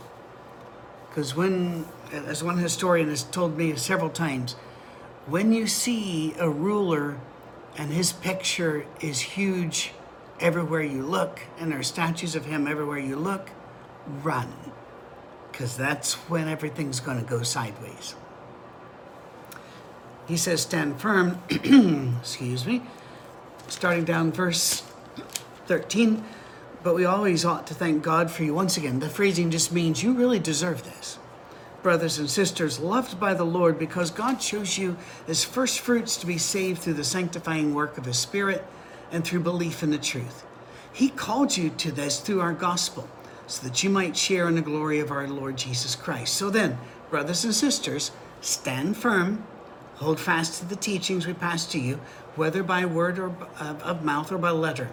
Because 1.09 1.35
when, 1.35 1.85
as 2.11 2.43
one 2.43 2.57
historian 2.57 3.09
has 3.09 3.23
told 3.23 3.57
me 3.57 3.75
several 3.75 4.09
times, 4.09 4.53
when 5.25 5.51
you 5.51 5.67
see 5.67 6.33
a 6.39 6.49
ruler 6.49 7.17
and 7.77 7.91
his 7.91 8.13
picture 8.13 8.85
is 9.01 9.19
huge 9.19 9.91
everywhere 10.39 10.81
you 10.81 11.03
look, 11.03 11.41
and 11.59 11.71
there 11.71 11.79
are 11.79 11.83
statues 11.83 12.35
of 12.35 12.45
him 12.45 12.67
everywhere 12.67 12.99
you 12.99 13.15
look, 13.15 13.49
run. 14.23 14.53
Because 15.51 15.75
that's 15.75 16.13
when 16.29 16.47
everything's 16.47 16.99
going 16.99 17.19
to 17.19 17.25
go 17.25 17.43
sideways. 17.43 18.15
He 20.27 20.37
says, 20.37 20.61
Stand 20.61 21.01
firm, 21.01 21.41
excuse 22.19 22.65
me, 22.65 22.83
starting 23.67 24.05
down 24.05 24.31
verse 24.31 24.83
13 25.65 26.23
but 26.83 26.95
we 26.95 27.05
always 27.05 27.43
ought 27.43 27.67
to 27.67 27.73
thank 27.73 28.03
God 28.03 28.31
for 28.31 28.43
you. 28.43 28.53
Once 28.53 28.77
again, 28.77 28.99
the 28.99 29.09
phrasing 29.09 29.51
just 29.51 29.71
means 29.71 30.01
you 30.01 30.13
really 30.13 30.39
deserve 30.39 30.83
this. 30.83 31.19
Brothers 31.83 32.19
and 32.19 32.29
sisters, 32.29 32.79
loved 32.79 33.19
by 33.19 33.33
the 33.33 33.45
Lord, 33.45 33.79
because 33.79 34.11
God 34.11 34.35
chose 34.35 34.77
you 34.77 34.97
as 35.27 35.43
first 35.43 35.79
fruits 35.79 36.17
to 36.17 36.25
be 36.25 36.37
saved 36.37 36.81
through 36.81 36.93
the 36.93 37.03
sanctifying 37.03 37.73
work 37.73 37.97
of 37.97 38.05
His 38.05 38.17
Spirit 38.17 38.65
and 39.11 39.25
through 39.25 39.41
belief 39.41 39.83
in 39.83 39.91
the 39.91 39.97
truth. 39.97 40.45
He 40.91 41.09
called 41.09 41.55
you 41.55 41.69
to 41.69 41.91
this 41.91 42.19
through 42.19 42.41
our 42.41 42.53
gospel, 42.53 43.07
so 43.47 43.65
that 43.67 43.83
you 43.83 43.89
might 43.89 44.15
share 44.15 44.47
in 44.47 44.55
the 44.55 44.61
glory 44.61 44.99
of 44.99 45.11
our 45.11 45.27
Lord 45.27 45.57
Jesus 45.57 45.95
Christ. 45.95 46.35
So 46.35 46.49
then, 46.49 46.77
brothers 47.09 47.45
and 47.45 47.55
sisters, 47.55 48.11
stand 48.41 48.97
firm, 48.97 49.45
hold 49.95 50.19
fast 50.19 50.59
to 50.59 50.65
the 50.65 50.75
teachings 50.75 51.25
we 51.25 51.33
pass 51.33 51.65
to 51.67 51.79
you, 51.79 51.99
whether 52.35 52.61
by 52.61 52.85
word 52.85 53.19
or 53.19 53.33
of 53.59 54.03
mouth 54.03 54.31
or 54.31 54.37
by 54.37 54.51
letter 54.51 54.89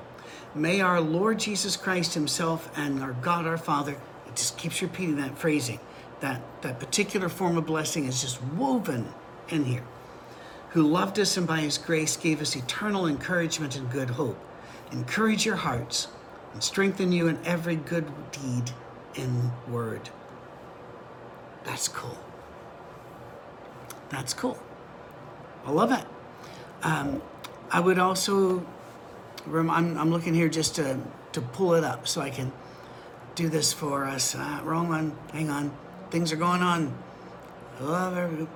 May 0.57 0.81
our 0.81 1.03
Lord 1.03 1.39
Jesus 1.39 1.77
Christ 1.77 2.15
Himself 2.15 2.71
and 2.77 3.03
our 3.03 3.13
God 3.13 3.47
our 3.47 3.59
Father, 3.59 3.93
it 4.27 4.37
just 4.37 4.57
keeps 4.57 4.81
repeating 4.81 5.17
that 5.17 5.37
phrasing, 5.37 5.79
that, 6.21 6.41
that 6.63 6.81
particular 6.81 7.29
form 7.29 7.59
of 7.59 7.67
blessing 7.67 8.07
is 8.07 8.23
just 8.23 8.43
woven 8.43 9.13
in 9.51 9.65
here, 9.67 9.85
who 10.71 10.83
loved 10.83 11.19
us 11.19 11.37
and 11.37 11.47
by 11.47 11.61
His 11.61 11.77
grace 11.77 12.17
gave 12.17 12.41
us 12.41 12.57
eternal 12.57 13.07
encouragement 13.07 13.77
and 13.77 13.91
good 13.91 14.11
hope. 14.11 14.39
Encourage 14.93 15.45
your 15.45 15.57
hearts 15.57 16.09
and 16.55 16.63
strengthen 16.63 17.13
you 17.13 17.29
in 17.29 17.39
every 17.45 17.77
good 17.77 18.07
deed 18.33 18.71
in 19.15 19.51
word. 19.69 20.09
That's 21.65 21.87
cool. 21.87 22.17
That's 24.09 24.33
cool. 24.33 24.59
I 25.67 25.71
love 25.71 25.93
it. 25.93 26.05
Um, 26.83 27.21
I 27.71 27.81
would 27.81 27.99
also 27.99 28.65
I'm, 29.47 29.71
I'm 29.71 30.11
looking 30.11 30.35
here 30.35 30.49
just 30.49 30.77
to, 30.77 30.99
to 31.33 31.41
pull 31.41 31.75
it 31.75 31.85
up 31.85 32.09
so 32.09 32.21
I 32.21 32.31
can 32.31 32.53
do 33.35 33.49
this 33.49 33.73
for 33.73 34.05
us. 34.05 34.35
Uh, 34.35 34.61
wrong 34.65 34.89
one. 34.89 35.17
Hang 35.33 35.51
on. 35.51 35.77
Things 36.11 36.33
are 36.33 36.37
going 36.37 36.63
on. 36.63 36.97
Oh, 37.81 38.49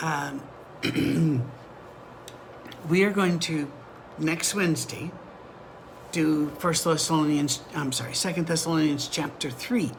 um, 0.00 0.42
we 2.88 3.04
are 3.04 3.10
going 3.10 3.38
to 3.40 3.70
next 4.18 4.54
Wednesday 4.54 5.10
do 6.12 6.48
First 6.58 6.84
Thessalonians. 6.84 7.60
I'm 7.74 7.92
sorry, 7.92 8.14
Second 8.14 8.46
Thessalonians 8.46 9.08
chapter 9.08 9.50
three. 9.50 9.90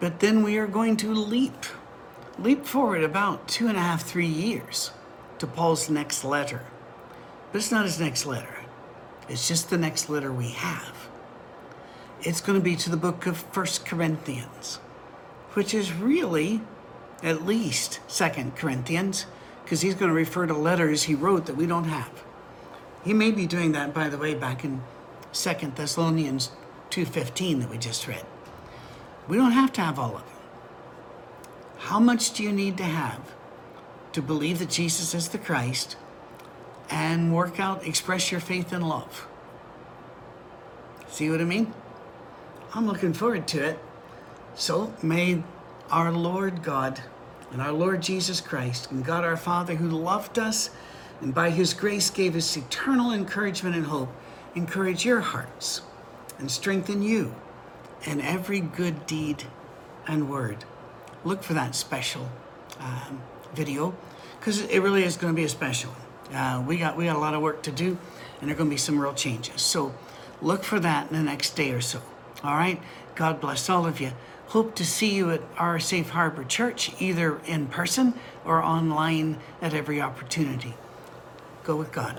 But 0.00 0.18
then 0.18 0.42
we 0.42 0.58
are 0.58 0.66
going 0.66 0.96
to 0.98 1.14
leap, 1.14 1.64
leap 2.38 2.66
forward 2.66 3.04
about 3.04 3.46
two 3.46 3.68
and 3.68 3.76
a 3.76 3.80
half, 3.80 4.02
three 4.02 4.26
years 4.26 4.90
to 5.38 5.46
Paul's 5.46 5.88
next 5.88 6.24
letter. 6.24 6.62
But 7.52 7.58
it's 7.58 7.70
not 7.70 7.84
his 7.84 8.00
next 8.00 8.26
letter, 8.26 8.61
it's 9.28 9.48
just 9.48 9.70
the 9.70 9.78
next 9.78 10.08
letter 10.08 10.32
we 10.32 10.50
have. 10.50 11.08
It's 12.22 12.40
going 12.40 12.58
to 12.58 12.64
be 12.64 12.76
to 12.76 12.90
the 12.90 12.96
book 12.96 13.26
of 13.26 13.36
First 13.36 13.84
Corinthians, 13.84 14.76
which 15.54 15.74
is 15.74 15.92
really 15.92 16.60
at 17.22 17.46
least 17.46 18.00
Second 18.06 18.56
Corinthians, 18.56 19.26
because 19.64 19.80
he's 19.80 19.94
going 19.94 20.08
to 20.08 20.14
refer 20.14 20.46
to 20.46 20.54
letters 20.54 21.04
he 21.04 21.14
wrote 21.14 21.46
that 21.46 21.56
we 21.56 21.66
don't 21.66 21.84
have. 21.84 22.24
He 23.04 23.14
may 23.14 23.30
be 23.30 23.46
doing 23.46 23.72
that, 23.72 23.92
by 23.92 24.08
the 24.08 24.18
way, 24.18 24.34
back 24.34 24.64
in 24.64 24.82
Second 25.32 25.74
Thessalonians 25.74 26.50
2.15 26.90 27.60
that 27.60 27.70
we 27.70 27.78
just 27.78 28.06
read. 28.06 28.24
We 29.28 29.36
don't 29.36 29.52
have 29.52 29.72
to 29.74 29.80
have 29.80 29.98
all 29.98 30.16
of 30.16 30.24
them. 30.24 30.36
How 31.78 31.98
much 31.98 32.32
do 32.32 32.42
you 32.42 32.52
need 32.52 32.76
to 32.76 32.84
have 32.84 33.20
to 34.12 34.22
believe 34.22 34.58
that 34.58 34.70
Jesus 34.70 35.14
is 35.14 35.28
the 35.30 35.38
Christ 35.38 35.96
and 36.92 37.32
work 37.32 37.58
out, 37.58 37.86
express 37.86 38.30
your 38.30 38.40
faith 38.40 38.70
in 38.70 38.82
love? 38.82 39.26
See 41.08 41.30
what 41.30 41.40
I 41.40 41.44
mean? 41.44 41.72
I'm 42.74 42.86
looking 42.86 43.14
forward 43.14 43.48
to 43.48 43.64
it. 43.64 43.78
So 44.54 44.92
may 45.02 45.42
our 45.90 46.12
Lord 46.12 46.62
God 46.62 47.00
and 47.50 47.62
our 47.62 47.72
Lord 47.72 48.02
Jesus 48.02 48.42
Christ 48.42 48.90
and 48.90 49.04
God 49.04 49.24
our 49.24 49.38
Father 49.38 49.74
who 49.74 49.88
loved 49.88 50.38
us 50.38 50.68
and 51.22 51.34
by 51.34 51.48
his 51.48 51.72
grace 51.72 52.10
gave 52.10 52.36
us 52.36 52.56
eternal 52.56 53.12
encouragement 53.12 53.74
and 53.74 53.86
hope 53.86 54.10
encourage 54.54 55.06
your 55.06 55.20
hearts 55.20 55.80
and 56.38 56.50
strengthen 56.50 57.00
you 57.00 57.34
in 58.04 58.20
every 58.20 58.60
good 58.60 59.06
deed 59.06 59.44
and 60.06 60.28
word. 60.28 60.66
Look 61.24 61.42
for 61.42 61.54
that 61.54 61.74
special 61.74 62.28
um, 62.78 63.22
video 63.54 63.94
because 64.38 64.60
it 64.60 64.80
really 64.80 65.04
is 65.04 65.16
going 65.16 65.32
to 65.32 65.36
be 65.36 65.44
a 65.44 65.48
special. 65.48 65.94
Uh, 66.32 66.62
we 66.66 66.78
got 66.78 66.96
we 66.96 67.04
got 67.04 67.16
a 67.16 67.20
lot 67.20 67.34
of 67.34 67.42
work 67.42 67.62
to 67.62 67.72
do, 67.72 67.98
and 68.40 68.48
there 68.48 68.54
are 68.54 68.58
going 68.58 68.70
to 68.70 68.74
be 68.74 68.78
some 68.78 68.98
real 68.98 69.14
changes. 69.14 69.62
So 69.62 69.94
look 70.40 70.64
for 70.64 70.80
that 70.80 71.10
in 71.10 71.16
the 71.16 71.22
next 71.22 71.50
day 71.54 71.70
or 71.72 71.80
so. 71.80 72.00
All 72.42 72.54
right. 72.54 72.80
God 73.14 73.40
bless 73.40 73.68
all 73.68 73.86
of 73.86 74.00
you. 74.00 74.12
Hope 74.48 74.74
to 74.74 74.84
see 74.84 75.14
you 75.14 75.30
at 75.30 75.40
our 75.56 75.78
Safe 75.78 76.10
Harbor 76.10 76.44
Church, 76.44 76.92
either 77.00 77.40
in 77.46 77.66
person 77.66 78.14
or 78.44 78.62
online 78.62 79.38
at 79.60 79.74
every 79.74 80.00
opportunity. 80.00 80.74
Go 81.64 81.76
with 81.76 81.92
God. 81.92 82.10